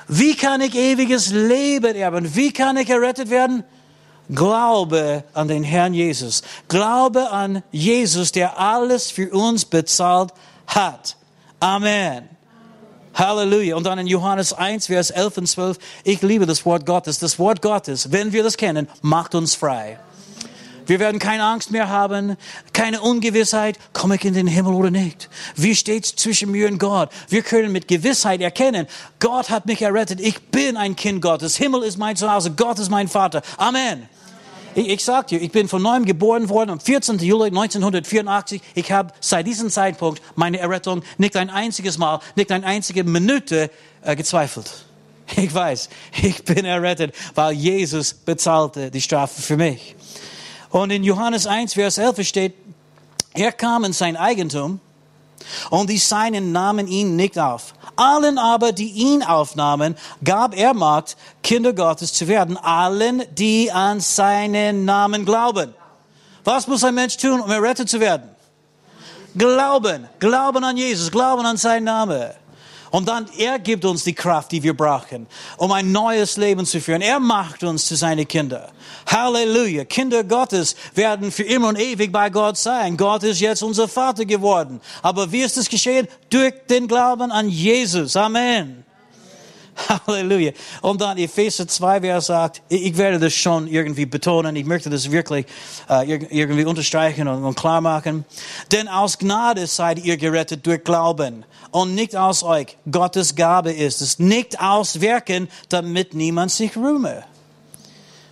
Wie 0.07 0.35
kann 0.35 0.61
ich 0.61 0.75
ewiges 0.75 1.31
Leben 1.31 1.95
erben? 1.95 2.35
Wie 2.35 2.51
kann 2.51 2.77
ich 2.77 2.89
errettet 2.89 3.29
werden? 3.29 3.63
Glaube 4.29 5.23
an 5.33 5.47
den 5.47 5.63
Herrn 5.63 5.93
Jesus. 5.93 6.41
Glaube 6.67 7.31
an 7.31 7.63
Jesus, 7.71 8.31
der 8.31 8.59
alles 8.59 9.11
für 9.11 9.29
uns 9.31 9.65
bezahlt 9.65 10.31
hat. 10.67 11.15
Amen. 11.59 12.29
Halleluja. 13.13 13.75
Und 13.75 13.85
dann 13.85 13.99
in 13.99 14.07
Johannes 14.07 14.51
1, 14.51 14.87
Vers 14.87 15.09
11 15.09 15.37
und 15.37 15.47
12. 15.47 15.77
Ich 16.03 16.21
liebe 16.21 16.45
das 16.45 16.65
Wort 16.65 16.85
Gottes. 16.85 17.19
Das 17.19 17.39
Wort 17.39 17.61
Gottes, 17.61 18.11
wenn 18.11 18.33
wir 18.33 18.43
das 18.43 18.57
kennen, 18.57 18.89
macht 19.01 19.35
uns 19.35 19.55
frei. 19.55 19.99
Wir 20.85 20.99
werden 20.99 21.19
keine 21.19 21.43
Angst 21.43 21.71
mehr 21.71 21.89
haben, 21.89 22.37
keine 22.73 23.01
Ungewissheit, 23.01 23.77
komme 23.93 24.15
ich 24.15 24.25
in 24.25 24.33
den 24.33 24.47
Himmel 24.47 24.73
oder 24.73 24.91
nicht? 24.91 25.29
Wie 25.55 25.75
steht's 25.75 26.15
zwischen 26.15 26.51
mir 26.51 26.67
und 26.67 26.77
Gott? 26.77 27.09
Wir 27.29 27.41
können 27.41 27.71
mit 27.71 27.87
Gewissheit 27.87 28.41
erkennen, 28.41 28.87
Gott 29.19 29.49
hat 29.49 29.65
mich 29.65 29.81
errettet, 29.81 30.19
ich 30.19 30.39
bin 30.49 30.77
ein 30.77 30.95
Kind 30.95 31.21
Gottes, 31.21 31.57
Himmel 31.57 31.83
ist 31.83 31.97
mein 31.97 32.15
Zuhause, 32.15 32.51
Gott 32.51 32.79
ist 32.79 32.89
mein 32.89 33.07
Vater. 33.07 33.41
Amen. 33.57 34.07
Ich, 34.75 34.89
ich 34.89 35.03
sag 35.03 35.27
dir, 35.27 35.41
ich 35.41 35.51
bin 35.51 35.67
von 35.69 35.81
neuem 35.81 36.05
geboren 36.05 36.49
worden 36.49 36.71
am 36.71 36.79
14. 36.79 37.17
Juli 37.19 37.47
1984. 37.47 38.61
Ich 38.75 38.91
habe 38.91 39.13
seit 39.21 39.47
diesem 39.47 39.69
Zeitpunkt 39.69 40.21
meine 40.35 40.59
Errettung 40.59 41.01
nicht 41.17 41.37
ein 41.37 41.49
einziges 41.49 41.97
Mal, 41.97 42.19
nicht 42.35 42.51
eine 42.51 42.65
einzige 42.65 43.05
Minute 43.05 43.71
äh, 44.01 44.15
gezweifelt. 44.15 44.85
Ich 45.37 45.53
weiß, 45.53 45.89
ich 46.21 46.43
bin 46.43 46.65
errettet, 46.65 47.15
weil 47.33 47.53
Jesus 47.53 48.13
bezahlte 48.13 48.91
die 48.91 49.01
Strafe 49.01 49.41
für 49.41 49.57
mich. 49.57 49.94
Und 50.75 50.89
in 50.89 51.05
Johannes 51.05 51.47
1, 51.47 51.75
Vers 51.75 51.97
11 51.97 52.27
steht, 52.27 52.53
er 53.33 53.53
kam 53.53 53.85
in 53.85 53.93
sein 53.93 54.17
Eigentum 54.17 54.81
und 55.69 55.89
die 55.89 55.97
Seinen 55.97 56.51
nahmen 56.51 56.89
ihn 56.89 57.15
nicht 57.15 57.39
auf. 57.39 57.73
Allen 57.95 58.37
aber, 58.37 58.73
die 58.73 58.89
ihn 58.89 59.23
aufnahmen, 59.23 59.95
gab 60.21 60.53
er 60.53 60.73
Macht, 60.73 61.15
Kinder 61.43 61.71
Gottes 61.71 62.11
zu 62.11 62.27
werden. 62.27 62.57
Allen, 62.57 63.23
die 63.37 63.71
an 63.71 64.01
seinen 64.01 64.83
Namen 64.83 65.23
glauben. 65.23 65.73
Was 66.43 66.67
muss 66.67 66.83
ein 66.83 66.95
Mensch 66.95 67.15
tun, 67.15 67.39
um 67.39 67.49
errettet 67.49 67.87
zu 67.87 68.01
werden? 68.01 68.29
Glauben. 69.33 70.09
Glauben 70.19 70.61
an 70.65 70.75
Jesus. 70.75 71.09
Glauben 71.09 71.45
an 71.45 71.55
seinen 71.55 71.85
Namen. 71.85 72.31
Und 72.95 73.09
dann, 73.09 73.25
er 73.37 73.59
gibt 73.59 73.83
uns 73.83 74.05
die 74.05 74.13
Kraft, 74.13 74.53
die 74.53 74.63
wir 74.63 74.73
brauchen, 74.73 75.27
um 75.57 75.73
ein 75.73 75.91
neues 75.91 76.37
Leben 76.37 76.65
zu 76.65 76.79
führen. 76.79 77.01
Er 77.01 77.19
macht 77.19 77.61
uns 77.65 77.87
zu 77.87 77.97
seinen 77.97 78.25
Kindern. 78.25 78.71
Halleluja. 79.05 79.83
Kinder 79.83 80.23
Gottes 80.23 80.77
werden 80.93 81.29
für 81.29 81.43
immer 81.43 81.67
und 81.67 81.77
ewig 81.77 82.09
bei 82.13 82.29
Gott 82.29 82.55
sein. 82.55 82.95
Gott 82.95 83.23
ist 83.23 83.41
jetzt 83.41 83.63
unser 83.63 83.89
Vater 83.89 84.23
geworden. 84.23 84.79
Aber 85.01 85.29
wie 85.29 85.41
ist 85.41 85.57
es 85.57 85.67
geschehen? 85.67 86.07
Durch 86.29 86.53
den 86.69 86.87
Glauben 86.87 87.33
an 87.33 87.49
Jesus. 87.49 88.15
Amen. 88.15 88.84
Halleluja. 90.07 90.51
Und 90.81 91.01
dann 91.01 91.17
Epheser 91.17 91.67
2, 91.67 92.01
wer 92.01 92.21
sagt, 92.21 92.61
ich 92.69 92.97
werde 92.97 93.19
das 93.19 93.33
schon 93.33 93.67
irgendwie 93.67 94.05
betonen, 94.05 94.55
ich 94.55 94.65
möchte 94.65 94.89
das 94.89 95.11
wirklich 95.11 95.45
äh, 95.89 96.09
irgendwie 96.29 96.65
unterstreichen 96.65 97.27
und, 97.27 97.43
und 97.43 97.55
klar 97.55 97.81
machen. 97.81 98.25
Denn 98.71 98.87
aus 98.87 99.17
Gnade 99.17 99.67
seid 99.67 100.03
ihr 100.03 100.17
gerettet 100.17 100.65
durch 100.65 100.83
Glauben 100.83 101.45
und 101.71 101.95
nicht 101.95 102.15
aus 102.15 102.43
euch. 102.43 102.77
Gottes 102.89 103.35
Gabe 103.35 103.71
ist 103.71 104.01
es, 104.01 104.19
nicht 104.19 104.59
aus 104.59 105.01
Werken, 105.01 105.49
damit 105.69 106.13
niemand 106.13 106.51
sich 106.51 106.75
rühme. 106.77 107.23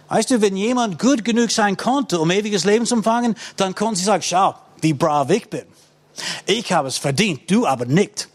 Weißt 0.09 0.31
du, 0.31 0.41
wenn 0.41 0.55
jemand 0.55 0.99
gut 0.99 1.25
genug 1.25 1.51
sein 1.51 1.75
konnte, 1.75 2.19
um 2.19 2.29
ewiges 2.29 2.65
Leben 2.65 2.85
zu 2.85 2.95
empfangen, 2.95 3.35
dann 3.57 3.73
konnte 3.73 3.99
sie 3.99 4.05
sagen, 4.05 4.21
schau, 4.21 4.53
wie 4.81 4.93
brav 4.93 5.29
ich 5.29 5.49
bin. 5.49 5.63
Ich 6.45 6.71
habe 6.71 6.87
es 6.87 6.97
verdient, 6.97 7.49
du 7.49 7.65
aber 7.65 7.85
nicht. 7.85 8.29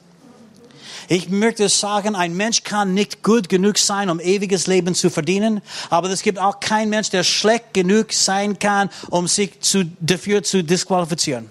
Ich 1.10 1.30
möchte 1.30 1.70
sagen, 1.70 2.14
ein 2.14 2.36
Mensch 2.36 2.64
kann 2.64 2.92
nicht 2.92 3.22
gut 3.22 3.48
genug 3.48 3.78
sein, 3.78 4.10
um 4.10 4.20
ewiges 4.20 4.66
Leben 4.66 4.94
zu 4.94 5.08
verdienen. 5.08 5.62
Aber 5.88 6.10
es 6.10 6.20
gibt 6.20 6.38
auch 6.38 6.60
keinen 6.60 6.90
Mensch, 6.90 7.08
der 7.08 7.24
schlecht 7.24 7.72
genug 7.72 8.12
sein 8.12 8.58
kann, 8.58 8.90
um 9.08 9.26
sich 9.26 9.58
zu, 9.60 9.86
dafür 10.00 10.42
zu 10.42 10.62
disqualifizieren. 10.62 11.48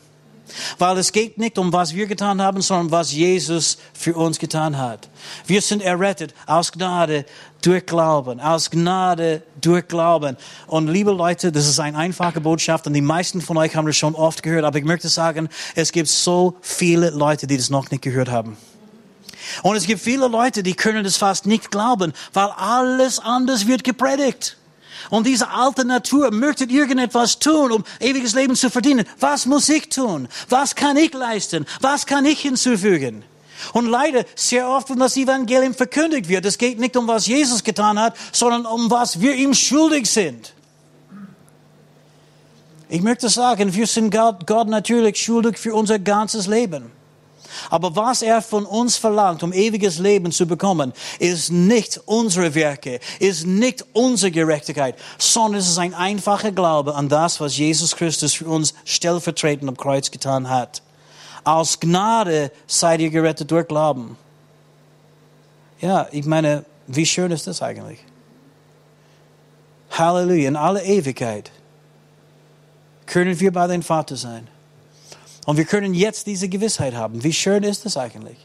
Weil 0.78 1.00
es 1.00 1.12
geht 1.12 1.39
nicht 1.39 1.58
um, 1.58 1.74
was 1.74 1.96
wir 1.96 2.06
getan 2.06 2.39
haben, 2.39 2.62
sondern 2.62 2.91
was 2.91 3.12
Jesus 3.12 3.80
für 3.93 4.15
uns 4.15 4.38
getan 4.38 4.78
hat. 4.78 5.10
Wir 5.48 5.62
sind 5.62 5.82
errettet 5.82 6.36
aus 6.46 6.72
Gnade 6.72 7.26
durch 7.63 7.86
Glauben, 7.86 8.39
aus 8.39 8.70
Gnade 8.70 9.41
durch 9.60 9.88
Glauben. 9.88 10.38
Und 10.67 10.88
liebe 10.88 11.12
Leute, 11.12 11.52
das 11.52 11.67
ist 11.67 11.80
eine 11.80 11.98
einfache 11.98 12.41
Botschaft 12.41 12.86
und 12.86 12.93
die 12.93 13.02
meisten 13.02 13.41
von 13.41 13.58
euch 13.58 13.76
haben 13.76 13.88
das 13.88 13.98
schon 13.98 14.13
oft 14.13 14.43
gehört, 14.43 14.65
aber 14.65 14.78
ich 14.78 14.86
möchte 14.86 15.10
sagen, 15.10 15.50
es 15.76 15.91
gibt 15.91 16.10
so 16.10 16.56
viele 16.62 17.10
Leute, 17.10 17.48
die 17.48 17.58
das 17.58 17.72
noch 17.72 17.89
nicht 17.89 18.04
gehört 18.04 18.30
haben. 18.30 18.56
Und 19.63 19.76
es 19.76 19.86
gibt 19.86 20.02
viele 20.02 20.28
Leute, 20.28 20.63
die 20.63 20.73
können 20.73 21.04
das 21.04 21.17
fast 21.17 21.45
nicht 21.45 21.71
glauben, 21.71 22.13
weil 22.34 22.50
alles 22.58 23.19
anders 23.19 23.67
wird 23.67 23.84
gepredigt. 23.84 24.58
Und 25.10 25.26
diese 25.26 25.50
alte 25.50 25.86
Natur 25.86 26.32
möchte 26.32 26.65
irgendetwas 26.65 27.39
tun, 27.39 27.71
um 27.71 27.84
ewiges 28.00 28.34
Leben 28.34 28.56
zu 28.56 28.69
verdienen. 28.69 29.06
Was 29.19 29.45
muss 29.45 29.69
ich 29.69 29.89
tun? 29.89 30.28
Was 30.50 30.76
kann 30.76 30.97
ich 30.97 31.13
leisten? 31.13 31.65
Was 31.82 32.06
kann 32.06 32.26
ich 32.26 32.41
hinzufügen? 32.41 33.23
Und 33.73 33.88
leider, 33.88 34.23
sehr 34.36 34.69
oft, 34.69 34.89
wenn 34.89 35.00
das 35.00 35.17
Evangelium 35.17 35.73
verkündigt 35.73 36.30
wird, 36.30 36.45
es 36.45 36.58
geht 36.58 36.80
nicht 36.80 36.95
um, 36.95 37.08
was 37.08 37.26
Jesus 37.28 37.63
getan 37.63 38.00
hat, 38.00 38.15
sondern 38.32 38.65
um, 38.65 38.91
was 38.91 39.19
wir 39.19 39.34
ihm 39.34 39.54
schuldig 39.54 40.10
sind. 40.10 40.54
Ich 42.89 43.02
möchte 43.02 43.30
sagen, 43.30 43.73
wir 43.73 43.88
sind 43.88 44.12
Gott, 44.12 44.45
Gott 44.47 44.67
natürlich 44.67 45.21
schuldig 45.21 45.58
für 45.58 45.73
unser 45.73 46.00
ganzes 46.00 46.47
Leben. 46.47 46.91
Aber 47.69 47.95
was 47.95 48.21
er 48.21 48.41
von 48.41 48.65
uns 48.65 48.97
verlangt, 48.97 49.43
um 49.43 49.53
ewiges 49.53 49.99
Leben 49.99 50.31
zu 50.31 50.45
bekommen, 50.45 50.93
ist 51.19 51.51
nicht 51.51 52.01
unsere 52.05 52.55
Werke, 52.55 52.99
ist 53.19 53.45
nicht 53.45 53.86
unsere 53.93 54.31
Gerechtigkeit, 54.31 54.95
sondern 55.17 55.60
es 55.60 55.69
ist 55.69 55.77
ein 55.77 55.93
einfacher 55.93 56.51
Glaube 56.51 56.95
an 56.95 57.10
das, 57.10 57.39
was 57.39 57.57
Jesus 57.57 57.95
Christus 57.95 58.33
für 58.33 58.47
uns 58.47 58.73
stellvertretend 58.86 59.69
am 59.69 59.77
Kreuz 59.77 60.12
getan 60.12 60.49
hat. 60.49 60.81
Aus 61.43 61.79
Gnade 61.79 62.51
seid 62.67 62.99
ihr 62.99 63.10
gerettet 63.10 63.49
durch 63.51 63.67
Glauben. 63.67 64.17
Ja, 65.79 66.07
ich 66.12 66.25
meine, 66.25 66.65
wie 66.88 67.05
schön 67.05 67.31
ist 67.31 67.47
das 67.47 67.62
eigentlich? 67.62 67.99
Halleluja, 69.91 70.47
in 70.47 70.55
aller 70.55 70.83
Ewigkeit 70.83 71.51
können 73.05 73.39
wir 73.39 73.51
bei 73.51 73.67
den 73.67 73.83
Vater 73.83 74.15
sein. 74.15 74.47
Und 75.47 75.55
wir 75.55 75.63
können 75.63 75.93
jetzt 75.93 76.27
diese 76.27 76.49
Gewissheit 76.49 76.93
haben. 76.93 77.23
Wie 77.23 77.31
schön 77.31 77.63
ist 77.63 77.86
das 77.86 77.95
eigentlich? 77.95 78.38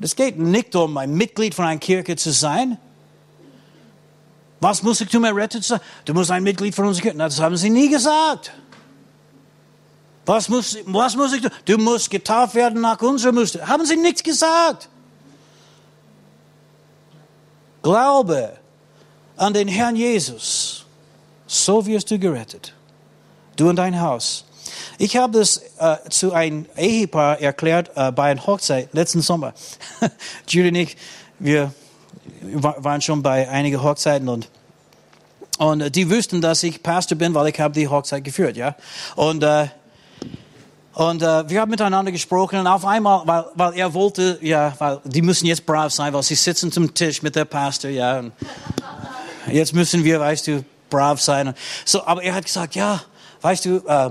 Es 0.00 0.16
geht 0.16 0.36
nicht 0.36 0.74
um 0.74 0.96
ein 0.96 1.14
Mitglied 1.14 1.54
von 1.54 1.64
einer 1.64 1.78
Kirche 1.78 2.16
zu 2.16 2.32
sein. 2.32 2.76
Was 4.60 4.82
muss 4.82 5.00
ich 5.00 5.08
tun, 5.08 5.22
errettet 5.22 5.62
zu 5.62 5.74
sein? 5.74 5.80
Du 6.06 6.12
musst 6.12 6.32
ein 6.32 6.42
Mitglied 6.42 6.74
von 6.74 6.86
unserer 6.86 7.02
Kirche. 7.02 7.18
Das 7.18 7.38
haben 7.38 7.56
sie 7.56 7.70
nie 7.70 7.88
gesagt. 7.88 8.50
Was 10.26 10.48
muss, 10.48 10.76
was 10.86 11.14
muss 11.14 11.32
ich 11.32 11.42
tun? 11.42 11.52
Du 11.66 11.78
musst 11.78 12.10
getauft 12.10 12.56
werden 12.56 12.80
nach 12.80 13.00
unserer 13.00 13.30
Muster. 13.30 13.64
Haben 13.64 13.86
sie 13.86 13.96
nichts 13.96 14.24
gesagt. 14.24 14.88
Glaube 17.80 18.58
an 19.36 19.54
den 19.54 19.68
Herrn 19.68 19.94
Jesus. 19.94 20.84
So 21.46 21.86
wirst 21.86 22.10
du 22.10 22.18
gerettet. 22.18 22.74
Du 23.54 23.68
und 23.68 23.76
dein 23.76 24.00
Haus. 24.00 24.44
Ich 24.98 25.16
habe 25.16 25.38
das 25.38 25.62
äh, 25.78 25.96
zu 26.10 26.32
einem 26.32 26.66
Ehepaar 26.76 27.40
erklärt 27.40 27.90
äh, 27.96 28.12
bei 28.12 28.30
einer 28.30 28.46
Hochzeit 28.46 28.88
letzten 28.92 29.20
Sommer. 29.20 29.54
Julie 30.48 30.70
und 30.70 30.76
ich, 30.76 30.96
wir 31.38 31.72
waren 32.40 33.00
schon 33.00 33.22
bei 33.22 33.48
einigen 33.48 33.82
Hochzeiten 33.82 34.28
und 34.28 34.48
und 35.58 35.80
äh, 35.80 35.90
die 35.90 36.10
wussten, 36.10 36.40
dass 36.40 36.62
ich 36.62 36.82
Pastor 36.82 37.16
bin, 37.16 37.34
weil 37.34 37.48
ich 37.48 37.60
habe 37.60 37.74
die 37.74 37.88
Hochzeit 37.88 38.24
geführt, 38.24 38.56
ja. 38.56 38.74
Und 39.16 39.42
äh, 39.42 39.68
und 40.94 41.22
äh, 41.22 41.48
wir 41.48 41.60
haben 41.60 41.70
miteinander 41.70 42.12
gesprochen 42.12 42.60
und 42.60 42.68
auf 42.68 42.84
einmal, 42.84 43.22
weil, 43.26 43.44
weil 43.54 43.74
er 43.74 43.92
wollte, 43.94 44.38
ja, 44.40 44.72
weil 44.78 45.00
die 45.04 45.22
müssen 45.22 45.46
jetzt 45.46 45.66
brav 45.66 45.92
sein, 45.92 46.12
weil 46.12 46.22
sie 46.22 46.36
sitzen 46.36 46.70
zum 46.70 46.94
Tisch 46.94 47.20
mit 47.20 47.34
der 47.34 47.44
Pastor, 47.44 47.90
ja. 47.90 48.20
Und 48.20 48.32
jetzt 49.50 49.74
müssen 49.74 50.04
wir, 50.04 50.20
weißt 50.20 50.46
du, 50.46 50.64
brav 50.90 51.20
sein. 51.20 51.52
So, 51.84 52.06
aber 52.06 52.22
er 52.22 52.34
hat 52.36 52.44
gesagt, 52.44 52.76
ja, 52.76 53.02
weißt 53.44 53.66
du, 53.66 53.76
äh, 53.86 54.10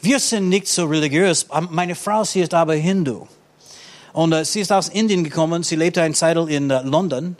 wir 0.00 0.20
sind 0.20 0.48
nicht 0.48 0.68
so 0.68 0.86
religiös. 0.86 1.46
Meine 1.70 1.96
Frau, 1.96 2.22
sie 2.22 2.40
ist 2.40 2.54
aber 2.54 2.74
Hindu. 2.74 3.26
Und 4.12 4.32
äh, 4.32 4.44
sie 4.44 4.60
ist 4.60 4.70
aus 4.70 4.88
Indien 4.88 5.24
gekommen. 5.24 5.64
Sie 5.64 5.74
lebte 5.74 6.00
eine 6.00 6.14
Zeit 6.14 6.36
in 6.36 6.70
äh, 6.70 6.82
London. 6.82 7.36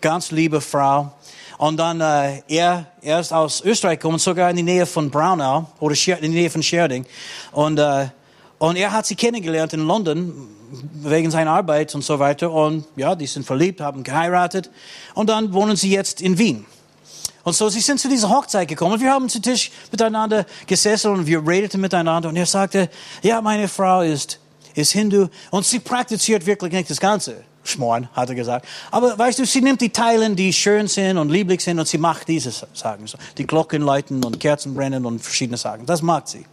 Ganz 0.00 0.32
liebe 0.32 0.60
Frau. 0.60 1.12
Und 1.58 1.76
dann, 1.76 2.00
äh, 2.00 2.42
er, 2.48 2.86
er 3.00 3.20
ist 3.20 3.32
aus 3.32 3.60
Österreich 3.60 4.00
gekommen, 4.00 4.18
sogar 4.18 4.50
in 4.50 4.56
die 4.56 4.64
Nähe 4.64 4.84
von 4.84 5.08
Braunau 5.08 5.70
oder 5.78 5.94
in 5.94 6.32
die 6.32 6.40
Nähe 6.40 6.50
von 6.50 6.64
Scherding. 6.64 7.06
Und, 7.52 7.78
äh, 7.78 8.08
und 8.58 8.74
er 8.74 8.90
hat 8.90 9.06
sie 9.06 9.14
kennengelernt 9.14 9.72
in 9.74 9.86
London 9.86 10.48
wegen 10.94 11.30
seiner 11.30 11.52
Arbeit 11.52 11.94
und 11.94 12.02
so 12.02 12.18
weiter. 12.18 12.50
Und 12.50 12.86
ja, 12.96 13.14
die 13.14 13.28
sind 13.28 13.46
verliebt, 13.46 13.80
haben 13.80 14.02
geheiratet. 14.02 14.68
Und 15.14 15.28
dann 15.28 15.52
wohnen 15.52 15.76
sie 15.76 15.92
jetzt 15.92 16.20
in 16.20 16.38
Wien. 16.38 16.66
Und 17.44 17.54
so, 17.54 17.68
sie 17.68 17.80
sind 17.80 17.98
zu 17.98 18.08
dieser 18.08 18.28
Hochzeit 18.28 18.68
gekommen. 18.68 19.00
Wir 19.00 19.10
haben 19.10 19.28
zu 19.28 19.40
Tisch 19.40 19.70
miteinander 19.90 20.46
gesessen 20.66 21.12
und 21.12 21.26
wir 21.26 21.46
redeten 21.46 21.80
miteinander. 21.80 22.28
Und 22.28 22.36
er 22.36 22.46
sagte, 22.46 22.88
ja, 23.22 23.40
meine 23.40 23.68
Frau 23.68 24.02
ist, 24.02 24.38
ist 24.74 24.92
Hindu 24.92 25.28
und 25.50 25.66
sie 25.66 25.80
praktiziert 25.80 26.46
wirklich 26.46 26.72
nicht 26.72 26.90
das 26.90 27.00
Ganze. 27.00 27.44
Schmoren, 27.64 28.08
hat 28.12 28.28
er 28.28 28.34
gesagt. 28.34 28.66
Aber 28.90 29.16
weißt 29.16 29.38
du, 29.38 29.46
sie 29.46 29.60
nimmt 29.60 29.80
die 29.80 29.90
Teilen, 29.90 30.34
die 30.34 30.52
schön 30.52 30.88
sind 30.88 31.16
und 31.16 31.30
lieblich 31.30 31.62
sind 31.62 31.78
und 31.78 31.86
sie 31.86 31.98
macht 31.98 32.26
diese 32.26 32.50
Sachen. 32.50 33.06
Die 33.38 33.46
Glocken 33.46 33.82
läuten 33.82 34.24
und 34.24 34.40
Kerzen 34.40 34.74
brennen 34.74 35.06
und 35.06 35.20
verschiedene 35.20 35.56
Sachen. 35.56 35.86
Das 35.86 36.02
mag 36.02 36.28
sie. 36.28 36.44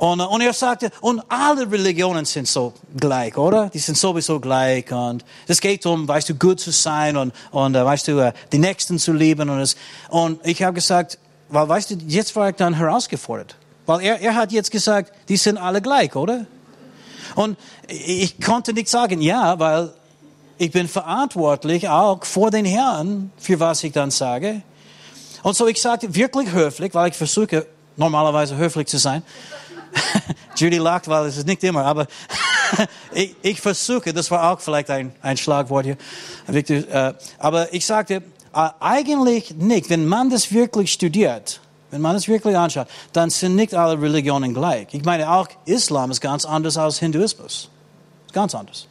Und, 0.00 0.20
äh, 0.20 0.22
und 0.22 0.40
er 0.40 0.54
sagte, 0.54 0.90
und 1.02 1.22
alle 1.28 1.70
Religionen 1.70 2.24
sind 2.24 2.48
so 2.48 2.72
gleich, 2.96 3.36
oder? 3.36 3.68
Die 3.68 3.78
sind 3.78 3.98
sowieso 3.98 4.40
gleich. 4.40 4.90
Und 4.90 5.24
es 5.46 5.60
geht 5.60 5.84
um, 5.84 6.08
weißt 6.08 6.30
du, 6.30 6.34
gut 6.34 6.58
zu 6.58 6.70
sein 6.70 7.18
und, 7.18 7.34
und 7.50 7.74
äh, 7.74 7.84
weißt 7.84 8.08
du, 8.08 8.18
äh, 8.18 8.32
die 8.50 8.58
Nächsten 8.58 8.98
zu 8.98 9.12
lieben. 9.12 9.50
Und, 9.50 9.60
es, 9.60 9.76
und 10.08 10.40
ich 10.46 10.62
habe 10.62 10.72
gesagt, 10.72 11.18
weil, 11.50 11.68
weißt 11.68 11.90
du, 11.90 11.94
jetzt 12.06 12.34
war 12.34 12.48
ich 12.48 12.56
dann 12.56 12.74
herausgefordert. 12.74 13.56
Weil 13.84 14.00
er, 14.00 14.20
er 14.20 14.34
hat 14.34 14.52
jetzt 14.52 14.70
gesagt, 14.70 15.12
die 15.28 15.36
sind 15.36 15.58
alle 15.58 15.82
gleich, 15.82 16.16
oder? 16.16 16.46
Und 17.34 17.58
ich 17.86 18.40
konnte 18.40 18.72
nicht 18.72 18.88
sagen, 18.88 19.20
ja, 19.20 19.58
weil 19.58 19.92
ich 20.56 20.70
bin 20.70 20.88
verantwortlich 20.88 21.90
auch 21.90 22.24
vor 22.24 22.50
den 22.50 22.64
Herrn, 22.64 23.32
für 23.36 23.60
was 23.60 23.84
ich 23.84 23.92
dann 23.92 24.10
sage. 24.10 24.62
Und 25.42 25.56
so 25.56 25.66
ich 25.66 25.80
sagte 25.80 26.14
wirklich 26.14 26.52
höflich, 26.52 26.94
weil 26.94 27.10
ich 27.10 27.16
versuche 27.16 27.66
normalerweise 27.98 28.56
höflich 28.56 28.86
zu 28.86 28.96
sein. 28.96 29.22
Judy 30.56 30.78
lacht, 30.78 31.08
weil 31.08 31.26
es 31.26 31.36
ist 31.36 31.46
nicht 31.46 31.62
immer, 31.64 31.84
aber 31.86 32.06
ich, 33.12 33.34
ich, 33.42 33.60
versuche, 33.60 34.12
das 34.12 34.30
war 34.30 34.52
auch 34.52 34.60
vielleicht 34.60 34.90
ein, 34.90 35.12
ein 35.22 35.36
Schlagwort 35.36 35.86
hier, 35.86 35.96
äh, 36.48 37.14
aber 37.38 37.72
ich 37.72 37.86
sagte, 37.86 38.22
äh, 38.52 38.68
eigentlich 38.80 39.54
nicht, 39.56 39.90
wenn 39.90 40.06
man 40.06 40.30
das 40.30 40.52
wirklich 40.52 40.92
studiert, 40.92 41.60
wenn 41.90 42.00
man 42.00 42.16
es 42.16 42.28
wirklich 42.28 42.56
anschaut, 42.56 42.88
dann 43.12 43.30
sind 43.30 43.56
nicht 43.56 43.74
alle 43.74 44.00
Religionen 44.00 44.54
gleich. 44.54 44.88
Ich 44.92 45.04
meine, 45.04 45.30
auch 45.30 45.48
Islam 45.64 46.10
ist 46.10 46.20
ganz 46.20 46.44
anders 46.44 46.76
als 46.76 46.98
Hinduismus. 46.98 47.68
Ganz 48.32 48.54
anders. 48.54 48.86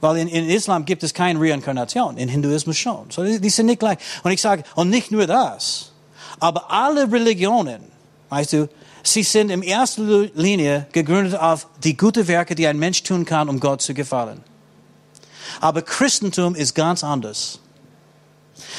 Weil 0.00 0.18
in, 0.18 0.28
in 0.28 0.48
Islam 0.48 0.84
gibt 0.84 1.02
es 1.02 1.12
keine 1.12 1.40
Reinkarnation, 1.40 2.16
in 2.16 2.28
Hinduismus 2.28 2.76
schon. 2.76 3.10
So, 3.10 3.24
die, 3.24 3.40
die 3.40 3.50
sind 3.50 3.66
nicht 3.66 3.80
gleich. 3.80 3.98
Und 4.22 4.30
ich 4.30 4.40
sage, 4.40 4.64
und 4.74 4.90
nicht 4.90 5.10
nur 5.10 5.26
das, 5.26 5.92
aber 6.40 6.70
alle 6.70 7.10
Religionen, 7.10 7.80
weißt 8.28 8.54
du, 8.54 8.68
Sie 9.06 9.22
sind 9.22 9.50
in 9.50 9.62
erster 9.62 10.02
Linie 10.34 10.86
gegründet 10.92 11.38
auf 11.38 11.68
die 11.82 11.96
guten 11.96 12.26
Werke, 12.26 12.54
die 12.54 12.66
ein 12.66 12.78
Mensch 12.78 13.02
tun 13.02 13.24
kann, 13.24 13.48
um 13.48 13.60
Gott 13.60 13.82
zu 13.82 13.92
gefallen. 13.92 14.40
Aber 15.60 15.82
Christentum 15.82 16.54
ist 16.54 16.74
ganz 16.74 17.04
anders. 17.04 17.60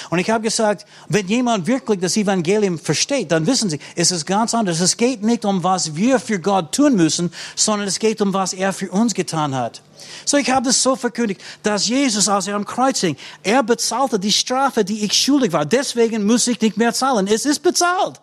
Und 0.10 0.20
ich 0.20 0.30
habe 0.30 0.44
gesagt, 0.44 0.86
wenn 1.10 1.28
jemand 1.28 1.68
wirklich 1.68 2.00
das 2.00 2.18
Evangelium 2.18 2.80
versteht, 2.80 3.32
dann 3.32 3.46
wissen 3.46 3.70
Sie, 3.70 3.80
es 3.96 4.12
ist 4.12 4.26
ganz 4.26 4.54
anders. 4.54 4.80
Es 4.80 4.98
geht 4.98 5.22
nicht 5.22 5.46
um, 5.46 5.64
was 5.64 5.96
wir 5.96 6.20
für 6.20 6.40
Gott 6.40 6.74
tun 6.74 6.96
müssen, 6.96 7.32
sondern 7.56 7.88
es 7.88 8.00
geht 8.00 8.22
um, 8.22 8.34
was 8.34 8.54
er 8.54 8.74
für 8.74 8.90
uns 8.90 9.14
getan 9.14 9.54
hat. 9.54 9.82
So, 10.26 10.38
ich 10.38 10.50
habe 10.50 10.66
das 10.66 10.82
so 10.82 10.96
verkündigt, 10.96 11.42
dass 11.62 11.88
Jesus, 11.88 12.28
als 12.30 12.48
er 12.48 12.56
am 12.56 12.66
Kreuz 12.66 13.02
hing, 13.02 13.18
er 13.44 13.64
bezahlte 13.64 14.20
die 14.20 14.32
Strafe, 14.32 14.86
die 14.86 15.04
ich 15.04 15.14
schuldig 15.14 15.54
war. 15.54 15.66
Deswegen 15.66 16.26
muss 16.26 16.48
ich 16.48 16.60
nicht 16.62 16.78
mehr 16.78 16.94
zahlen. 16.94 17.28
Es 17.28 17.46
ist 17.46 17.62
bezahlt. 17.62 18.20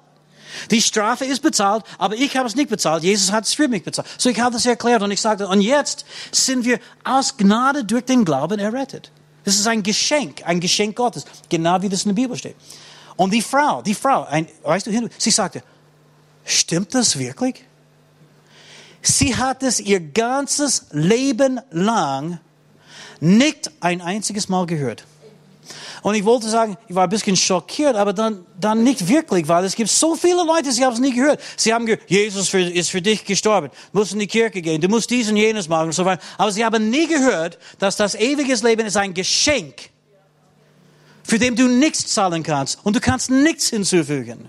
Die 0.71 0.83
Strafe 0.83 1.25
ist 1.25 1.41
bezahlt, 1.43 1.85
aber 1.99 2.15
ich 2.15 2.37
habe 2.37 2.47
es 2.47 2.55
nicht 2.55 2.71
bezahlt. 2.71 3.03
Jesus 3.03 3.33
hat 3.33 3.45
es 3.45 3.55
für 3.55 3.69
mich 3.69 3.85
bezahlt. 3.85 4.09
So 4.19 4.29
ich 4.29 4.41
habe 4.41 4.53
das 4.53 4.67
erklärt 4.67 5.03
und 5.03 5.11
ich 5.11 5.21
sagte, 5.21 5.49
und 5.49 5.61
jetzt 5.61 6.05
sind 6.31 6.65
wir 6.65 6.79
aus 7.05 7.37
Gnade 7.37 7.85
durch 7.85 8.05
den 8.05 8.25
Glauben 8.25 8.59
errettet. 8.59 9.11
Das 9.45 9.57
ist 9.57 9.67
ein 9.67 9.83
Geschenk, 9.83 10.47
ein 10.47 10.61
Geschenk 10.61 10.97
Gottes, 10.97 11.25
genau 11.49 11.83
wie 11.83 11.89
das 11.89 12.05
in 12.05 12.11
der 12.11 12.23
Bibel 12.23 12.37
steht. 12.37 12.57
Und 13.17 13.33
die 13.33 13.43
Frau, 13.43 13.83
die 13.83 13.95
Frau, 13.95 14.25
ein, 14.25 14.47
weißt 14.63 14.87
du, 14.87 15.11
sie 15.19 15.31
sagte, 15.31 15.63
stimmt 16.45 16.95
das 16.95 17.19
wirklich? 17.19 17.65
Sie 19.03 19.37
hat 19.37 19.63
es 19.63 19.81
ihr 19.81 20.01
ganzes 20.01 20.87
Leben 20.93 21.61
lang 21.71 22.39
Nicht 23.19 23.71
ein 23.81 24.01
einziges 24.01 24.49
Mal 24.49 24.67
gehört. 24.67 25.05
Und 26.03 26.15
ich 26.17 26.25
wollte 26.25 26.49
sagen, 26.49 26.77
ich 26.89 26.95
war 26.95 27.05
ein 27.05 27.11
bisschen 27.11 27.37
schockiert, 27.37 27.95
aber 27.95 28.13
dann, 28.13 28.45
dann 28.61 28.83
nicht 28.83 29.07
wirklich, 29.09 29.47
weil 29.47 29.65
es 29.65 29.77
gibt 29.77 29.91
so 29.91 30.17
viele 30.17 30.45
Leute, 30.45 30.73
sie 30.73 30.85
haben 30.85 30.95
es 30.95 30.99
nie 30.99 31.15
gehört. 31.15 31.41
Sie 31.57 31.73
haben 31.73 31.87
gehört, 31.87 32.03
Jesus 32.09 32.49
für, 32.49 32.61
ist 32.61 32.91
für 32.91 33.01
dich 33.01 33.25
gestorben. 33.25 33.71
Du 33.93 33.99
musst 33.99 34.13
in 34.13 34.19
die 34.19 34.27
Kirche 34.27 34.61
gehen, 34.61 34.81
du 34.81 34.89
musst 34.89 35.11
dies 35.11 35.31
und 35.31 35.37
jenes 35.37 35.69
machen 35.69 35.87
und 35.87 35.93
so 35.93 36.05
weiter. 36.05 36.23
Aber 36.39 36.51
sie 36.51 36.65
haben 36.65 36.91
nie 36.91 37.07
gehört, 37.07 37.59
dass 37.79 37.97
das 37.97 38.15
ewige 38.15 38.55
Leben 38.55 38.87
ist 38.87 38.97
ein 38.97 39.15
Geschenk, 39.15 39.91
für 41.23 41.39
dem 41.39 41.55
du 41.55 41.69
nichts 41.69 42.07
zahlen 42.09 42.43
kannst 42.43 42.79
und 42.83 42.97
du 42.97 43.01
kannst 43.01 43.31
nichts 43.31 43.71
hinzufügen. 43.71 44.49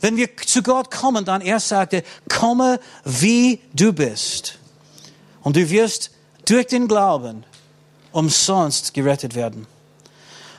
Wenn 0.00 0.16
wir 0.16 0.28
zu 0.36 0.62
Gott 0.62 0.92
kommen, 0.92 1.24
dann 1.24 1.40
er 1.40 1.58
sagte, 1.58 2.04
komme 2.28 2.78
wie 3.04 3.60
du 3.74 3.92
bist. 3.92 4.58
Und 5.42 5.56
du 5.56 5.68
wirst 5.70 6.12
durch 6.46 6.68
den 6.68 6.86
Glauben 6.86 7.44
umsonst 8.12 8.94
gerettet 8.94 9.34
werden. 9.34 9.66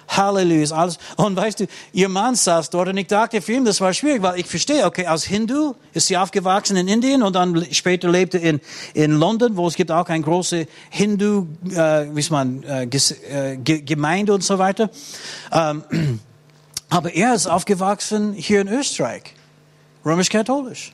Halleluja, 0.09 0.63
ist 0.63 0.71
alles. 0.71 0.97
Und 1.15 1.35
weißt 1.35 1.61
du, 1.61 1.67
ihr 1.93 2.09
Mann 2.09 2.35
saß 2.35 2.69
dort 2.69 2.89
und 2.89 2.97
ich 2.97 3.07
dachte 3.07 3.41
für 3.41 3.53
ihn, 3.53 3.65
das 3.65 3.79
war 3.79 3.93
schwierig, 3.93 4.21
weil 4.21 4.39
ich 4.39 4.47
verstehe, 4.47 4.85
okay, 4.85 5.05
als 5.05 5.23
Hindu 5.23 5.75
ist 5.93 6.07
sie 6.07 6.17
aufgewachsen 6.17 6.75
in 6.77 6.87
Indien 6.87 7.23
und 7.23 7.33
dann 7.33 7.65
später 7.71 8.09
lebte 8.09 8.37
in, 8.37 8.59
in 8.93 9.11
London, 9.11 9.55
wo 9.55 9.67
es 9.67 9.75
gibt 9.75 9.91
auch 9.91 10.07
eine 10.09 10.23
große 10.23 10.67
Hindu, 10.89 11.47
äh, 11.71 12.07
wie 12.13 12.25
man, 12.31 12.63
äh, 12.63 12.83
äh 12.83 13.57
Gemeinde 13.57 14.33
und 14.33 14.43
so 14.43 14.57
weiter. 14.57 14.89
Ähm, 15.51 15.83
aber 16.89 17.13
er 17.13 17.35
ist 17.35 17.47
aufgewachsen 17.47 18.33
hier 18.33 18.61
in 18.61 18.67
Österreich, 18.67 19.35
römisch-katholisch. 20.05 20.93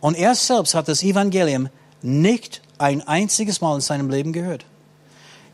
Und 0.00 0.16
er 0.16 0.34
selbst 0.34 0.74
hat 0.74 0.88
das 0.88 1.02
Evangelium 1.02 1.68
nicht 2.02 2.60
ein 2.78 3.00
einziges 3.06 3.60
Mal 3.60 3.76
in 3.76 3.80
seinem 3.80 4.10
Leben 4.10 4.32
gehört. 4.32 4.66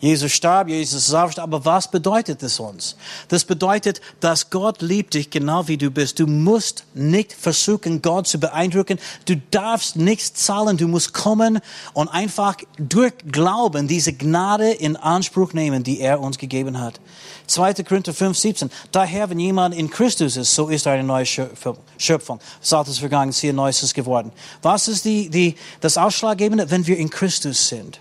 Jesus 0.03 0.33
starb, 0.33 0.69
Jesus 0.69 1.07
ist 1.07 1.15
auferstanden, 1.15 1.55
aber 1.55 1.65
was 1.65 1.89
bedeutet 1.89 2.43
das 2.43 2.59
uns? 2.59 2.97
Das 3.29 3.45
bedeutet, 3.45 4.01
dass 4.19 4.51
Gott 4.51 4.83
liebt 4.83 5.15
dich 5.15 5.31
genau 5.31 5.69
wie 5.69 5.77
du 5.77 5.93
bist. 5.93 6.19
Du 6.19 6.27
musst 6.27 6.85
nicht 6.93 7.33
versuchen, 7.33 8.03
Gott 8.03 8.27
zu 8.27 8.41
beeindrucken. 8.41 8.99
Du 9.27 9.41
darfst 9.53 9.95
nichts 9.95 10.35
zahlen. 10.35 10.77
Du 10.77 10.89
musst 10.89 11.15
kommen 11.15 11.61
und 11.93 12.09
einfach 12.09 12.57
durch 12.79 13.13
Glauben 13.31 13.87
diese 13.87 14.13
Gnade 14.13 14.73
in 14.73 14.97
Anspruch 14.97 15.53
nehmen, 15.53 15.85
die 15.85 16.01
er 16.01 16.19
uns 16.19 16.37
gegeben 16.37 16.81
hat. 16.81 16.99
2. 17.47 17.75
Korinther 17.85 18.13
5, 18.13 18.37
17. 18.37 18.71
Daher, 18.91 19.31
wenn 19.31 19.39
jemand 19.39 19.73
in 19.73 19.89
Christus 19.89 20.37
ist, 20.37 20.53
so 20.53 20.69
ist 20.69 20.85
er 20.85 20.95
eine 20.95 21.05
neue 21.05 21.27
Schöpfung. 21.27 22.41
Das 22.61 22.73
Alte 22.73 22.91
ist 22.91 22.99
vergangen, 22.99 23.31
siehe, 23.31 23.55
Neues 23.55 23.85
ist 23.85 23.95
geworden. 23.95 24.33
Was 24.63 24.89
ist 24.89 25.05
die, 25.05 25.31
die, 25.31 25.55
das 25.81 25.97
Ausschlaggebende? 25.97 26.73
Wenn 26.73 26.89
wir 26.89 26.97
in 26.97 27.09
Christus 27.09 27.69
sind. 27.69 28.01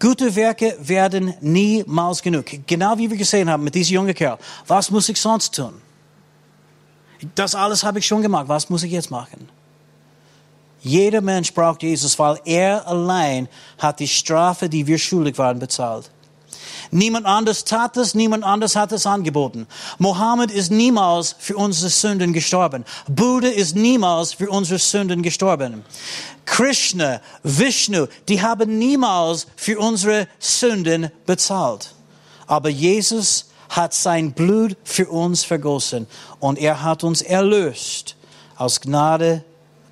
Gute 0.00 0.34
Werke 0.34 0.76
werden 0.80 1.34
niemals 1.42 2.22
genug. 2.22 2.46
Genau 2.66 2.96
wie 2.96 3.10
wir 3.10 3.18
gesehen 3.18 3.50
haben 3.50 3.62
mit 3.62 3.74
diesem 3.74 3.94
jungen 3.94 4.14
Kerl. 4.14 4.38
Was 4.66 4.90
muss 4.90 5.08
ich 5.10 5.20
sonst 5.20 5.54
tun? 5.54 5.74
Das 7.34 7.54
alles 7.54 7.84
habe 7.84 7.98
ich 7.98 8.06
schon 8.06 8.22
gemacht. 8.22 8.48
Was 8.48 8.70
muss 8.70 8.82
ich 8.82 8.92
jetzt 8.92 9.10
machen? 9.10 9.48
Jeder 10.80 11.20
Mensch 11.20 11.52
braucht 11.52 11.82
Jesus, 11.82 12.18
weil 12.18 12.40
er 12.46 12.86
allein 12.88 13.46
hat 13.76 14.00
die 14.00 14.08
Strafe, 14.08 14.70
die 14.70 14.86
wir 14.86 14.98
schuldig 14.98 15.36
waren, 15.36 15.58
bezahlt. 15.58 16.10
Niemand 16.90 17.26
anders 17.26 17.64
tat 17.64 17.96
es, 17.96 18.14
niemand 18.14 18.44
anders 18.44 18.76
hat 18.76 18.92
es 18.92 19.06
angeboten. 19.06 19.66
Mohammed 19.98 20.50
ist 20.50 20.70
niemals 20.70 21.36
für 21.38 21.56
unsere 21.56 21.90
Sünden 21.90 22.32
gestorben. 22.32 22.84
Buddha 23.08 23.48
ist 23.48 23.76
niemals 23.76 24.32
für 24.32 24.50
unsere 24.50 24.78
Sünden 24.78 25.22
gestorben. 25.22 25.84
Krishna, 26.44 27.20
Vishnu, 27.42 28.06
die 28.28 28.42
haben 28.42 28.78
niemals 28.78 29.46
für 29.56 29.78
unsere 29.78 30.26
Sünden 30.38 31.10
bezahlt. 31.26 31.94
Aber 32.46 32.68
Jesus 32.68 33.46
hat 33.68 33.94
sein 33.94 34.32
Blut 34.32 34.76
für 34.82 35.08
uns 35.08 35.44
vergossen 35.44 36.08
und 36.40 36.58
er 36.58 36.82
hat 36.82 37.04
uns 37.04 37.22
erlöst 37.22 38.16
aus 38.56 38.80
Gnade 38.80 39.44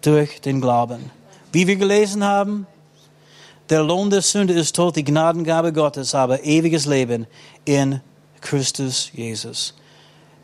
durch 0.02 0.40
den 0.40 0.60
Glauben. 0.60 1.10
Wie 1.52 1.66
wir 1.66 1.76
gelesen 1.76 2.24
haben, 2.24 2.66
der 3.70 3.82
Lohn 3.82 4.10
der 4.10 4.22
Sünde 4.22 4.54
ist 4.54 4.74
Tod, 4.74 4.96
die 4.96 5.04
Gnadengabe 5.04 5.72
Gottes, 5.72 6.14
aber 6.14 6.44
ewiges 6.44 6.86
Leben 6.86 7.26
in 7.64 8.00
Christus 8.40 9.10
Jesus. 9.12 9.74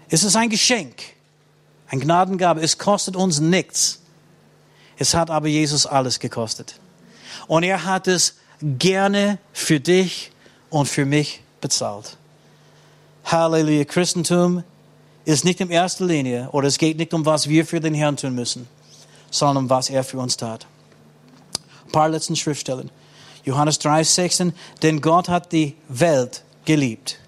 Es 0.09 0.25
ist 0.25 0.37
ein 0.37 0.51
Geschenk, 0.51 1.03
ein 1.89 2.01
Gnadengabe. 2.01 2.61
Es 2.61 2.77
kostet 2.79 3.17
uns 3.17 3.41
nichts. 3.41 4.01
Es 4.99 5.15
hat 5.15 5.31
aber 5.31 5.49
Jesus 5.49 5.87
alles 5.87 6.21
gekostet. 6.21 6.79
Und 7.47 7.63
er 7.63 7.85
hat 7.85 8.07
es 8.07 8.37
gerne 8.61 9.39
für 9.53 9.81
dich 9.81 10.31
und 10.71 10.87
für 10.87 11.05
mich 11.05 11.43
bezahlt. 11.61 12.17
Halleluja. 13.25 13.85
Christentum 13.85 14.63
ist 15.25 15.45
nicht 15.45 15.61
in 15.61 15.71
erster 15.71 16.05
Linie, 16.05 16.51
oder 16.53 16.69
es 16.69 16.77
geht 16.79 16.99
nicht 16.99 17.15
um, 17.15 17.25
was 17.25 17.49
wir 17.49 17.65
für 17.65 17.81
den 17.81 17.95
Herrn 17.95 18.17
tun 18.17 18.35
müssen, 18.35 18.69
sondern 19.31 19.65
um, 19.65 19.71
was 19.71 19.89
er 19.89 20.05
für 20.05 20.19
uns 20.19 20.37
tat. 20.37 20.67
Ein 21.87 21.93
paar 21.93 22.09
letzten 22.09 22.37
Schriftstellen. 22.37 22.91
Johannes 23.45 23.79
3, 23.79 24.05
16, 24.05 24.53
denn 24.83 25.01
Gott 25.01 25.29
hat 25.29 25.53
die 25.53 25.75
Welt 25.89 26.43
geliebt. 26.65 27.19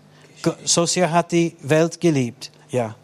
So 0.64 0.87
sehr 0.87 1.11
hat 1.11 1.33
die 1.33 1.57
Welt 1.62 2.00
geliebt, 2.00 2.50
ja. 2.70 2.94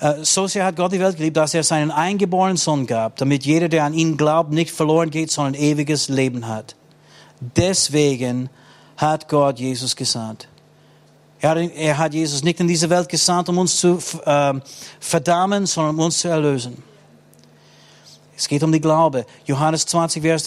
Äh, 0.00 0.24
so 0.24 0.46
sehr 0.46 0.64
hat 0.64 0.76
Gott 0.76 0.92
die 0.92 1.00
Welt 1.00 1.16
geliebt, 1.16 1.36
dass 1.36 1.54
er 1.54 1.62
seinen 1.62 1.90
eingeborenen 1.90 2.56
Sohn 2.56 2.86
gab, 2.86 3.16
damit 3.16 3.46
jeder, 3.46 3.68
der 3.68 3.84
an 3.84 3.94
ihn 3.94 4.16
glaubt, 4.16 4.50
nicht 4.50 4.70
verloren 4.70 5.10
geht, 5.10 5.30
sondern 5.30 5.54
ewiges 5.54 6.08
Leben 6.08 6.48
hat. 6.48 6.74
Deswegen 7.40 8.50
hat 8.96 9.28
Gott 9.28 9.58
Jesus 9.58 9.96
gesandt. 9.96 10.48
Er 11.40 11.98
hat, 11.98 12.14
Jesus 12.14 12.42
nicht 12.42 12.58
in 12.60 12.68
diese 12.68 12.88
Welt 12.88 13.08
gesandt, 13.08 13.50
um 13.50 13.58
uns 13.58 13.76
zu 13.76 13.98
äh, 14.24 14.54
verdammen, 14.98 15.66
sondern 15.66 15.94
um 15.94 16.06
uns 16.06 16.20
zu 16.20 16.28
erlösen. 16.28 16.82
Es 18.36 18.48
geht 18.48 18.62
um 18.62 18.72
die 18.72 18.80
Glaube. 18.80 19.26
Johannes 19.44 19.84
20, 19.84 20.22
Vers 20.22 20.46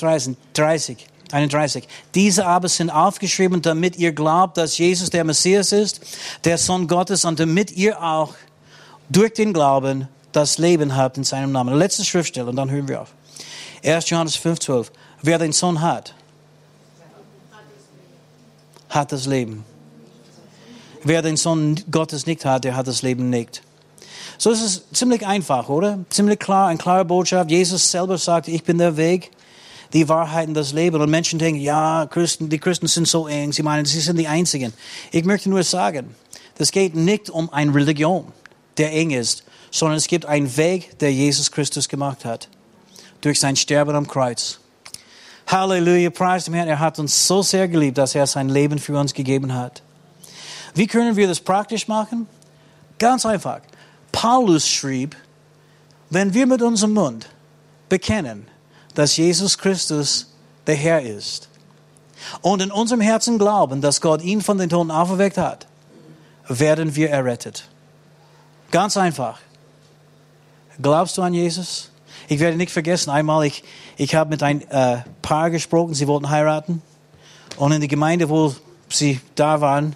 30. 0.53 1.07
31. 1.33 1.87
Diese 2.15 2.45
aber 2.45 2.67
sind 2.67 2.89
aufgeschrieben, 2.89 3.61
damit 3.61 3.97
ihr 3.97 4.11
glaubt, 4.11 4.57
dass 4.57 4.77
Jesus 4.77 5.09
der 5.09 5.23
Messias 5.23 5.71
ist, 5.71 6.01
der 6.43 6.57
Sohn 6.57 6.87
Gottes, 6.87 7.25
und 7.25 7.39
damit 7.39 7.71
ihr 7.71 8.01
auch 8.01 8.33
durch 9.09 9.33
den 9.33 9.53
Glauben 9.53 10.07
das 10.31 10.57
Leben 10.57 10.95
habt 10.95 11.17
in 11.17 11.23
seinem 11.23 11.51
Namen. 11.51 11.75
Letzte 11.77 12.05
Schriftstelle, 12.05 12.49
und 12.49 12.55
dann 12.55 12.69
hören 12.69 12.87
wir 12.87 13.01
auf. 13.01 13.13
1. 13.83 14.09
Johannes 14.09 14.35
5, 14.35 14.59
12. 14.59 14.91
Wer 15.21 15.39
den 15.39 15.51
Sohn 15.53 15.81
hat, 15.81 16.13
hat 18.89 19.11
das 19.11 19.25
Leben. 19.25 19.65
Wer 21.03 21.21
den 21.21 21.37
Sohn 21.37 21.81
Gottes 21.91 22.25
nicht 22.25 22.45
hat, 22.45 22.63
der 22.63 22.75
hat 22.75 22.87
das 22.87 23.01
Leben 23.01 23.29
nicht. 23.29 23.61
So 24.37 24.51
ist 24.51 24.61
es 24.61 24.83
ziemlich 24.91 25.25
einfach, 25.25 25.69
oder? 25.69 25.99
Ziemlich 26.09 26.39
klar, 26.39 26.67
eine 26.67 26.77
klare 26.77 27.05
Botschaft. 27.05 27.49
Jesus 27.49 27.89
selber 27.89 28.17
sagt, 28.17 28.47
ich 28.47 28.63
bin 28.63 28.77
der 28.77 28.97
Weg, 28.97 29.31
die 29.93 30.09
Wahrheit 30.09 30.47
und 30.47 30.53
das 30.53 30.73
Leben. 30.73 31.01
Und 31.01 31.09
Menschen 31.09 31.39
denken, 31.39 31.61
ja, 31.61 32.05
Christen, 32.09 32.49
die 32.49 32.59
Christen 32.59 32.87
sind 32.87 33.07
so 33.07 33.27
eng. 33.27 33.51
Sie 33.51 33.63
meinen, 33.63 33.85
sie 33.85 33.99
sind 33.99 34.17
die 34.17 34.27
Einzigen. 34.27 34.73
Ich 35.11 35.25
möchte 35.25 35.49
nur 35.49 35.63
sagen, 35.63 36.15
es 36.57 36.71
geht 36.71 36.95
nicht 36.95 37.29
um 37.29 37.51
eine 37.51 37.73
Religion, 37.73 38.31
der 38.77 38.91
eng 38.93 39.11
ist, 39.11 39.43
sondern 39.71 39.97
es 39.97 40.07
gibt 40.07 40.25
einen 40.25 40.55
Weg, 40.57 40.97
der 40.99 41.13
Jesus 41.13 41.51
Christus 41.51 41.87
gemacht 41.87 42.25
hat. 42.25 42.49
Durch 43.21 43.39
sein 43.39 43.55
Sterben 43.55 43.95
am 43.95 44.07
Kreuz. 44.07 44.59
Halleluja, 45.47 46.09
preis 46.09 46.45
dem 46.45 46.53
Herrn. 46.53 46.67
Er 46.67 46.79
hat 46.79 46.99
uns 46.99 47.27
so 47.27 47.41
sehr 47.41 47.67
geliebt, 47.67 47.97
dass 47.97 48.15
er 48.15 48.27
sein 48.27 48.49
Leben 48.49 48.79
für 48.79 48.97
uns 48.97 49.13
gegeben 49.13 49.53
hat. 49.53 49.81
Wie 50.75 50.87
können 50.87 51.15
wir 51.15 51.27
das 51.27 51.39
praktisch 51.39 51.87
machen? 51.87 52.27
Ganz 52.99 53.25
einfach. 53.25 53.61
Paulus 54.11 54.67
schrieb, 54.67 55.15
wenn 56.09 56.33
wir 56.33 56.47
mit 56.47 56.61
unserem 56.61 56.93
Mund 56.93 57.29
bekennen, 57.89 58.47
dass 58.97 59.15
Jesus 59.15 59.59
Christus 59.59 60.25
der 60.65 60.73
Herr 60.73 61.03
ist 61.03 61.49
und 62.41 62.63
in 62.63 62.71
unserem 62.71 62.99
Herzen 62.99 63.37
glauben, 63.37 63.79
dass 63.79 64.01
Gott 64.01 64.23
ihn 64.23 64.41
von 64.41 64.57
den 64.57 64.69
Toten 64.69 64.89
auferweckt 64.89 65.37
hat, 65.37 65.67
werden 66.47 66.95
wir 66.95 67.11
errettet. 67.11 67.69
Ganz 68.71 68.97
einfach. 68.97 69.37
Glaubst 70.81 71.15
du 71.15 71.21
an 71.21 71.35
Jesus? 71.35 71.91
Ich 72.27 72.39
werde 72.39 72.57
nicht 72.57 72.71
vergessen, 72.71 73.11
einmal 73.11 73.45
ich, 73.45 73.63
ich 73.97 74.15
habe 74.15 74.31
mit 74.31 74.41
einem 74.41 74.63
äh, 74.67 74.97
Paar 75.21 75.51
gesprochen, 75.51 75.93
sie 75.93 76.07
wollten 76.07 76.31
heiraten. 76.31 76.81
Und 77.57 77.73
in 77.73 77.81
der 77.81 77.87
Gemeinde, 77.87 78.29
wo 78.29 78.55
sie 78.89 79.21
da 79.35 79.61
waren, 79.61 79.95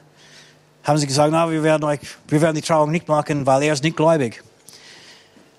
haben 0.83 0.99
sie 0.99 1.07
gesagt, 1.07 1.31
na, 1.31 1.49
wir 1.49 1.63
werden, 1.63 1.85
euch, 1.85 2.01
wir 2.27 2.39
werden 2.39 2.55
die 2.55 2.61
Trauung 2.61 2.91
nicht 2.91 3.07
machen, 3.07 3.47
weil 3.47 3.63
er 3.63 3.73
ist 3.73 3.83
nicht 3.83 3.97
gläubig. 3.97 4.43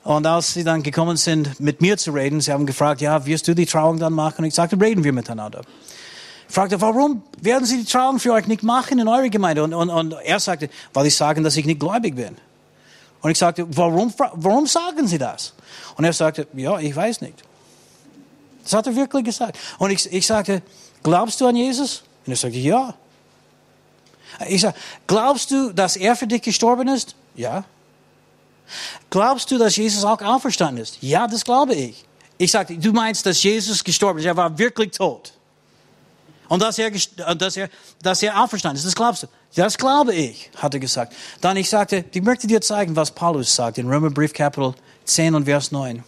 Und 0.04 0.26
als 0.26 0.54
sie 0.54 0.64
dann 0.64 0.82
gekommen 0.82 1.16
sind, 1.16 1.60
mit 1.60 1.80
mir 1.80 1.96
zu 1.96 2.10
reden, 2.10 2.40
sie 2.40 2.52
haben 2.52 2.66
gefragt, 2.66 3.00
ja, 3.00 3.24
wirst 3.24 3.46
du 3.46 3.54
die 3.54 3.66
Trauung 3.66 3.98
dann 3.98 4.12
machen? 4.12 4.38
Und 4.38 4.46
ich 4.46 4.54
sagte, 4.54 4.80
reden 4.80 5.04
wir 5.04 5.12
miteinander. 5.12 5.62
Ich 6.48 6.54
fragte, 6.54 6.80
warum 6.80 7.22
werden 7.40 7.64
Sie 7.64 7.78
die 7.78 7.90
Trauung 7.90 8.18
für 8.18 8.32
euch 8.32 8.46
nicht 8.46 8.62
machen 8.62 8.98
in 8.98 9.08
eurer 9.08 9.30
Gemeinde? 9.30 9.64
Und, 9.64 9.72
und, 9.72 9.88
und 9.88 10.12
er 10.24 10.38
sagte, 10.38 10.68
weil 10.92 11.06
ich 11.06 11.16
sagen, 11.16 11.44
dass 11.44 11.56
ich 11.56 11.64
nicht 11.64 11.80
gläubig 11.80 12.14
bin. 12.14 12.36
Und 13.22 13.30
ich 13.30 13.38
sagte, 13.38 13.64
warum, 13.74 14.12
warum 14.34 14.66
sagen 14.66 15.06
Sie 15.06 15.16
das? 15.16 15.54
Und 15.96 16.04
er 16.04 16.12
sagte, 16.12 16.46
ja, 16.52 16.78
ich 16.78 16.94
weiß 16.94 17.22
nicht. 17.22 17.42
Das 18.64 18.74
hat 18.74 18.86
er 18.86 18.96
wirklich 18.96 19.24
gesagt. 19.24 19.58
Und 19.78 19.92
ich, 19.92 20.12
ich 20.12 20.26
sagte, 20.26 20.62
glaubst 21.02 21.40
du 21.40 21.46
an 21.46 21.56
Jesus? 21.56 22.02
Und 22.26 22.32
er 22.32 22.36
sagte, 22.36 22.58
ja. 22.58 22.94
Ich 24.48 24.60
sage, 24.60 24.76
glaubst 25.06 25.50
du, 25.52 25.72
dass 25.72 25.96
er 25.96 26.16
für 26.16 26.26
dich 26.26 26.42
gestorben 26.42 26.88
ist? 26.88 27.14
Ja. 27.34 27.64
Glaubst 29.10 29.50
du, 29.50 29.58
dass 29.58 29.76
Jesus 29.76 30.04
auch 30.04 30.20
auferstanden 30.20 30.82
ist? 30.82 30.98
Ja, 31.02 31.26
das 31.26 31.44
glaube 31.44 31.74
ich. 31.74 32.04
Ich 32.38 32.50
sagte, 32.50 32.76
du 32.76 32.92
meinst, 32.92 33.24
dass 33.26 33.42
Jesus 33.42 33.84
gestorben 33.84 34.18
ist. 34.18 34.24
Er 34.24 34.36
war 34.36 34.56
wirklich 34.58 34.92
tot. 34.92 35.32
Und 36.48 36.60
dass 36.60 36.78
er, 36.78 36.90
dass 37.34 37.56
er, 37.56 37.68
dass 38.02 38.22
er 38.22 38.42
auferstanden 38.42 38.78
ist. 38.78 38.86
Das 38.86 38.94
glaubst 38.94 39.22
du? 39.22 39.26
Das 39.54 39.76
glaube 39.76 40.14
ich, 40.14 40.50
hat 40.56 40.74
er 40.74 40.80
gesagt. 40.80 41.14
Dann 41.40 41.56
ich 41.56 41.68
sagte, 41.68 42.04
ich 42.12 42.22
möchte 42.22 42.46
dir 42.46 42.60
zeigen, 42.60 42.96
was 42.96 43.10
Paulus 43.10 43.54
sagt 43.54 43.78
in 43.78 43.88
Römerbrief 43.88 44.32
Kapitel 44.32 44.74
10 45.04 45.34
und 45.34 45.44
Vers 45.44 45.72
9. 45.72 46.02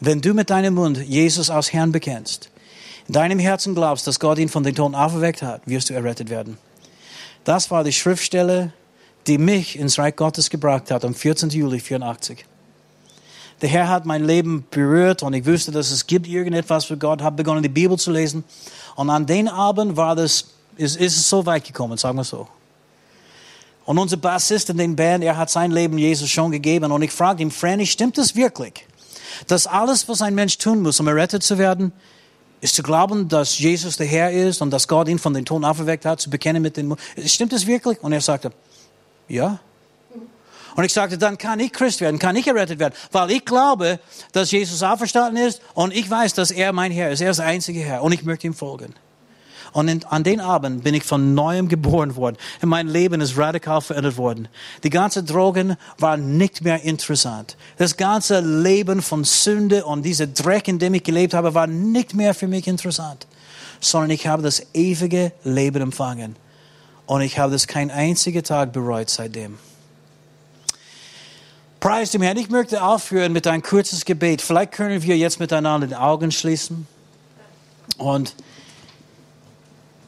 Wenn 0.00 0.20
du 0.20 0.34
mit 0.34 0.50
deinem 0.50 0.74
Mund 0.74 0.98
Jesus 0.98 1.48
als 1.48 1.72
Herrn 1.72 1.92
bekennst, 1.92 2.50
in 3.06 3.14
deinem 3.14 3.38
Herzen 3.38 3.74
glaubst, 3.74 4.06
dass 4.06 4.20
Gott 4.20 4.38
ihn 4.38 4.48
von 4.48 4.62
den 4.62 4.74
Toten 4.74 4.94
auferweckt 4.94 5.42
hat, 5.42 5.62
wirst 5.66 5.90
du 5.90 5.94
errettet 5.94 6.28
werden. 6.28 6.58
Das 7.44 7.70
war 7.70 7.84
die 7.84 7.92
Schriftstelle, 7.92 8.72
die 9.26 9.38
mich 9.38 9.78
ins 9.78 9.98
Reich 9.98 10.16
Gottes 10.16 10.50
gebracht 10.50 10.90
hat 10.90 11.04
am 11.04 11.14
14. 11.14 11.50
Juli 11.50 11.80
84. 11.80 12.44
Der 13.60 13.68
Herr 13.68 13.88
hat 13.88 14.06
mein 14.06 14.24
Leben 14.24 14.66
berührt 14.70 15.22
und 15.22 15.34
ich 15.34 15.46
wusste, 15.46 15.70
dass 15.70 15.92
es 15.92 16.06
gibt 16.06 16.26
irgendetwas 16.26 16.84
für 16.84 16.96
Gott, 16.96 17.22
habe 17.22 17.36
begonnen, 17.36 17.62
die 17.62 17.68
Bibel 17.68 17.96
zu 17.96 18.10
lesen. 18.10 18.42
Und 18.96 19.08
an 19.08 19.24
den 19.24 19.48
Abend 19.48 19.96
war 19.96 20.16
das, 20.16 20.46
ist, 20.76 20.96
ist 20.96 21.16
es 21.16 21.28
so 21.28 21.46
weit 21.46 21.64
gekommen, 21.64 21.96
sagen 21.96 22.16
wir 22.16 22.24
so. 22.24 22.48
Und 23.84 23.98
unser 23.98 24.16
Bassist 24.16 24.70
in 24.70 24.78
den 24.78 24.96
Band, 24.96 25.22
er 25.22 25.36
hat 25.36 25.50
sein 25.50 25.70
Leben 25.70 25.98
Jesus 25.98 26.28
schon 26.28 26.50
gegeben. 26.50 26.90
Und 26.90 27.02
ich 27.02 27.12
fragte 27.12 27.42
ihn, 27.42 27.50
Franny, 27.50 27.86
stimmt 27.86 28.18
das 28.18 28.34
wirklich? 28.34 28.86
Dass 29.46 29.66
alles, 29.66 30.08
was 30.08 30.22
ein 30.22 30.34
Mensch 30.34 30.58
tun 30.58 30.82
muss, 30.82 30.98
um 31.00 31.06
errettet 31.08 31.42
zu 31.42 31.58
werden, 31.58 31.92
ist 32.60 32.76
zu 32.76 32.82
glauben, 32.82 33.28
dass 33.28 33.58
Jesus 33.58 33.96
der 33.96 34.06
Herr 34.06 34.30
ist 34.30 34.62
und 34.62 34.70
dass 34.70 34.86
Gott 34.86 35.08
ihn 35.08 35.18
von 35.18 35.34
den 35.34 35.44
Toten 35.44 35.64
auferweckt 35.64 36.04
hat, 36.04 36.20
zu 36.20 36.30
bekennen 36.30 36.62
mit 36.62 36.76
dem 36.76 36.88
Mund. 36.88 37.00
Stimmt 37.26 37.52
das 37.52 37.66
wirklich? 37.66 38.00
Und 38.02 38.12
er 38.12 38.20
sagte, 38.20 38.52
ja. 39.32 39.58
Und 40.74 40.84
ich 40.84 40.92
sagte, 40.92 41.18
dann 41.18 41.36
kann 41.36 41.60
ich 41.60 41.72
Christ 41.72 42.00
werden, 42.00 42.18
kann 42.18 42.36
ich 42.36 42.46
errettet 42.46 42.78
werden, 42.78 42.94
weil 43.10 43.30
ich 43.30 43.44
glaube, 43.44 43.98
dass 44.32 44.50
Jesus 44.50 44.82
auferstanden 44.82 45.44
ist 45.44 45.60
und 45.74 45.94
ich 45.94 46.08
weiß, 46.08 46.32
dass 46.34 46.50
er 46.50 46.72
mein 46.72 46.92
Herr 46.92 47.10
ist. 47.10 47.20
Er 47.20 47.30
ist 47.30 47.38
der 47.38 47.46
einzige 47.46 47.80
Herr 47.80 48.02
und 48.02 48.12
ich 48.12 48.22
möchte 48.24 48.46
ihm 48.46 48.54
folgen. 48.54 48.94
Und 49.72 49.88
in, 49.88 50.04
an 50.04 50.22
den 50.22 50.40
Abend 50.40 50.84
bin 50.84 50.94
ich 50.94 51.04
von 51.04 51.34
neuem 51.34 51.68
geboren 51.68 52.14
worden. 52.16 52.36
Und 52.60 52.68
mein 52.68 52.88
Leben 52.88 53.22
ist 53.22 53.38
radikal 53.38 53.80
verändert 53.80 54.18
worden. 54.18 54.48
Die 54.82 54.90
ganze 54.90 55.24
Drogen 55.24 55.76
waren 55.98 56.36
nicht 56.36 56.62
mehr 56.62 56.82
interessant. 56.82 57.56
Das 57.78 57.96
ganze 57.96 58.40
Leben 58.40 59.00
von 59.00 59.24
Sünde 59.24 59.86
und 59.86 60.02
dieser 60.02 60.26
Dreck, 60.26 60.68
in 60.68 60.78
dem 60.78 60.92
ich 60.92 61.04
gelebt 61.04 61.32
habe, 61.32 61.54
war 61.54 61.66
nicht 61.66 62.14
mehr 62.14 62.34
für 62.34 62.48
mich 62.48 62.66
interessant. 62.66 63.26
Sondern 63.80 64.10
ich 64.10 64.26
habe 64.26 64.42
das 64.42 64.62
ewige 64.74 65.32
Leben 65.42 65.80
empfangen. 65.80 66.36
Und 67.06 67.20
ich 67.20 67.38
habe 67.38 67.52
das 67.52 67.66
kein 67.66 67.90
einziger 67.90 68.42
Tag 68.42 68.72
bereut 68.72 69.10
seitdem. 69.10 69.58
Preis 71.80 72.12
dem 72.12 72.22
Herrn. 72.22 72.36
Ich 72.36 72.48
möchte 72.48 72.84
aufhören 72.84 73.32
mit 73.32 73.46
ein 73.48 73.60
kurzes 73.60 74.04
Gebet. 74.04 74.40
Vielleicht 74.40 74.70
können 74.70 75.02
wir 75.02 75.16
jetzt 75.16 75.40
miteinander 75.40 75.88
die 75.88 75.96
Augen 75.96 76.30
schließen. 76.30 76.86
Und 77.98 78.36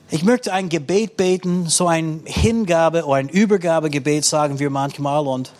ich 0.08 0.22
möchte 0.22 0.52
ein 0.52 0.68
Gebet 0.68 1.16
beten, 1.16 1.68
so 1.68 1.88
ein 1.88 2.22
Hingabe 2.26 3.04
oder 3.04 3.16
ein 3.16 3.28
Übergabegebet, 3.28 4.24
sagen 4.24 4.60
wir 4.60 4.70
manchmal. 4.70 5.26
Und 5.26 5.52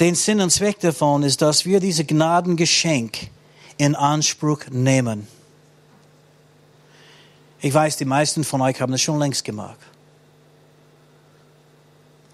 den 0.00 0.14
Sinn 0.14 0.40
und 0.40 0.48
Zweck 0.48 0.80
davon 0.80 1.22
ist, 1.22 1.42
dass 1.42 1.66
wir 1.66 1.78
diese 1.78 2.04
Gnadengeschenk 2.04 3.28
in 3.76 3.94
Anspruch 3.94 4.60
nehmen. 4.70 5.28
Ich 7.60 7.74
weiß, 7.74 7.98
die 7.98 8.06
meisten 8.06 8.44
von 8.44 8.62
euch 8.62 8.80
haben 8.80 8.92
das 8.92 9.02
schon 9.02 9.18
längst 9.18 9.44
gemacht. 9.44 9.78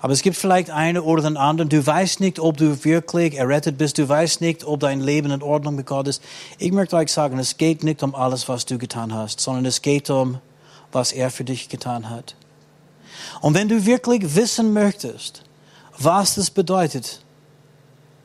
Aber 0.03 0.12
es 0.12 0.23
gibt 0.23 0.37
vielleicht 0.37 0.69
eine 0.69 1.05
oder 1.05 1.23
den 1.23 1.37
anderen, 1.37 1.69
du 1.69 1.87
weißt 1.87 2.19
nicht, 2.19 2.41
ob 2.41 2.57
du 2.57 2.85
wirklich 2.85 3.38
errettet 3.38 3.79
bist, 3.79 3.99
du 3.99 4.09
weißt 4.09 4.41
nicht, 4.41 4.65
ob 4.65 4.81
dein 4.81 5.01
Leben 5.01 5.31
in 5.31 5.43
Ordnung 5.43 5.77
mit 5.77 5.87
Gott 5.87 6.09
ist. 6.09 6.21
Ich 6.59 6.73
möchte 6.73 6.97
euch 6.97 7.12
sagen, 7.12 7.38
es 7.38 7.57
geht 7.57 7.85
nicht 7.85 8.03
um 8.03 8.12
alles, 8.17 8.49
was 8.49 8.67
du 8.67 8.79
getan 8.79 9.15
hast, 9.15 9.38
sondern 9.38 9.65
es 9.65 9.81
geht 9.81 10.11
um, 10.11 10.41
was 10.91 11.12
er 11.12 11.31
für 11.31 11.45
dich 11.45 11.69
getan 11.69 12.11
hat. 12.11 12.35
Und 13.43 13.55
wenn 13.55 13.69
du 13.69 13.87
wirklich 13.87 14.35
wissen 14.35 14.73
möchtest, 14.73 15.45
was 15.97 16.35
das 16.35 16.51
bedeutet, 16.51 17.21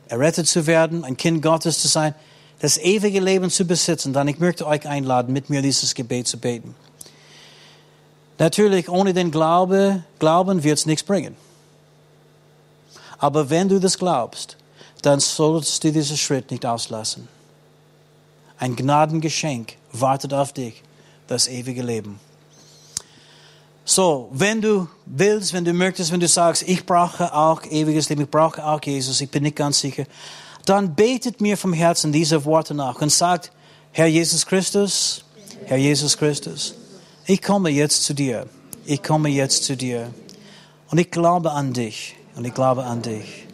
errettet 0.08 0.48
zu 0.48 0.66
werden, 0.66 1.04
ein 1.04 1.16
Kind 1.16 1.42
Gottes 1.42 1.78
zu 1.80 1.86
sein, 1.86 2.16
das 2.58 2.76
ewige 2.76 3.20
Leben 3.20 3.50
zu 3.50 3.64
besitzen, 3.64 4.12
dann 4.12 4.26
ich 4.26 4.40
möchte 4.40 4.66
euch 4.66 4.88
einladen, 4.88 5.32
mit 5.32 5.48
mir 5.48 5.62
dieses 5.62 5.94
Gebet 5.94 6.26
zu 6.26 6.38
beten. 6.38 6.74
Natürlich, 8.40 8.88
ohne 8.88 9.14
den 9.14 9.30
Glaube, 9.30 10.02
Glauben 10.18 10.64
wird 10.64 10.78
es 10.78 10.86
nichts 10.86 11.04
bringen. 11.04 11.36
Aber 13.18 13.50
wenn 13.50 13.68
du 13.68 13.78
das 13.78 13.98
glaubst, 13.98 14.56
dann 15.02 15.20
solltest 15.20 15.84
du 15.84 15.92
diesen 15.92 16.16
Schritt 16.16 16.50
nicht 16.50 16.64
auslassen. 16.64 17.28
Ein 18.58 18.74
Gnadengeschenk 18.74 19.76
wartet 19.92 20.34
auf 20.34 20.52
dich, 20.52 20.82
das 21.26 21.48
ewige 21.48 21.82
Leben. 21.82 22.18
So, 23.84 24.28
wenn 24.32 24.60
du 24.60 24.86
willst, 25.06 25.54
wenn 25.54 25.64
du 25.64 25.72
möchtest, 25.72 26.12
wenn 26.12 26.20
du 26.20 26.28
sagst, 26.28 26.62
ich 26.68 26.84
brauche 26.84 27.32
auch 27.32 27.64
ewiges 27.64 28.08
Leben, 28.10 28.22
ich 28.22 28.30
brauche 28.30 28.62
auch 28.62 28.82
Jesus, 28.82 29.20
ich 29.20 29.30
bin 29.30 29.44
nicht 29.44 29.56
ganz 29.56 29.80
sicher, 29.80 30.04
dann 30.66 30.94
betet 30.94 31.40
mir 31.40 31.56
vom 31.56 31.72
Herzen 31.72 32.12
diese 32.12 32.44
Worte 32.44 32.74
nach 32.74 33.00
und 33.00 33.10
sagt, 33.10 33.50
Herr 33.92 34.06
Jesus 34.06 34.44
Christus, 34.44 35.24
Herr 35.64 35.78
Jesus 35.78 36.18
Christus, 36.18 36.74
ich 37.26 37.40
komme 37.40 37.70
jetzt 37.70 38.04
zu 38.04 38.12
dir, 38.12 38.46
ich 38.84 39.02
komme 39.02 39.30
jetzt 39.30 39.64
zu 39.64 39.76
dir 39.76 40.12
und 40.90 40.98
ich 40.98 41.10
glaube 41.10 41.52
an 41.52 41.72
dich. 41.72 42.17
Und 42.38 42.44
ich 42.44 42.54
glaube 42.54 42.84
an 42.84 43.02
dich. 43.02 43.46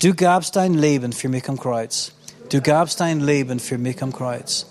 Du 0.00 0.14
gabst 0.14 0.54
dein 0.54 0.74
Leben 0.74 1.12
für 1.12 1.28
mich 1.28 1.48
am 1.48 1.58
Kreuz. 1.58 2.12
Du 2.50 2.60
gabst 2.60 3.00
dein 3.00 3.18
Leben 3.18 3.58
für 3.58 3.78
mich 3.78 4.00
am 4.00 4.12
Kreuz. 4.12 4.66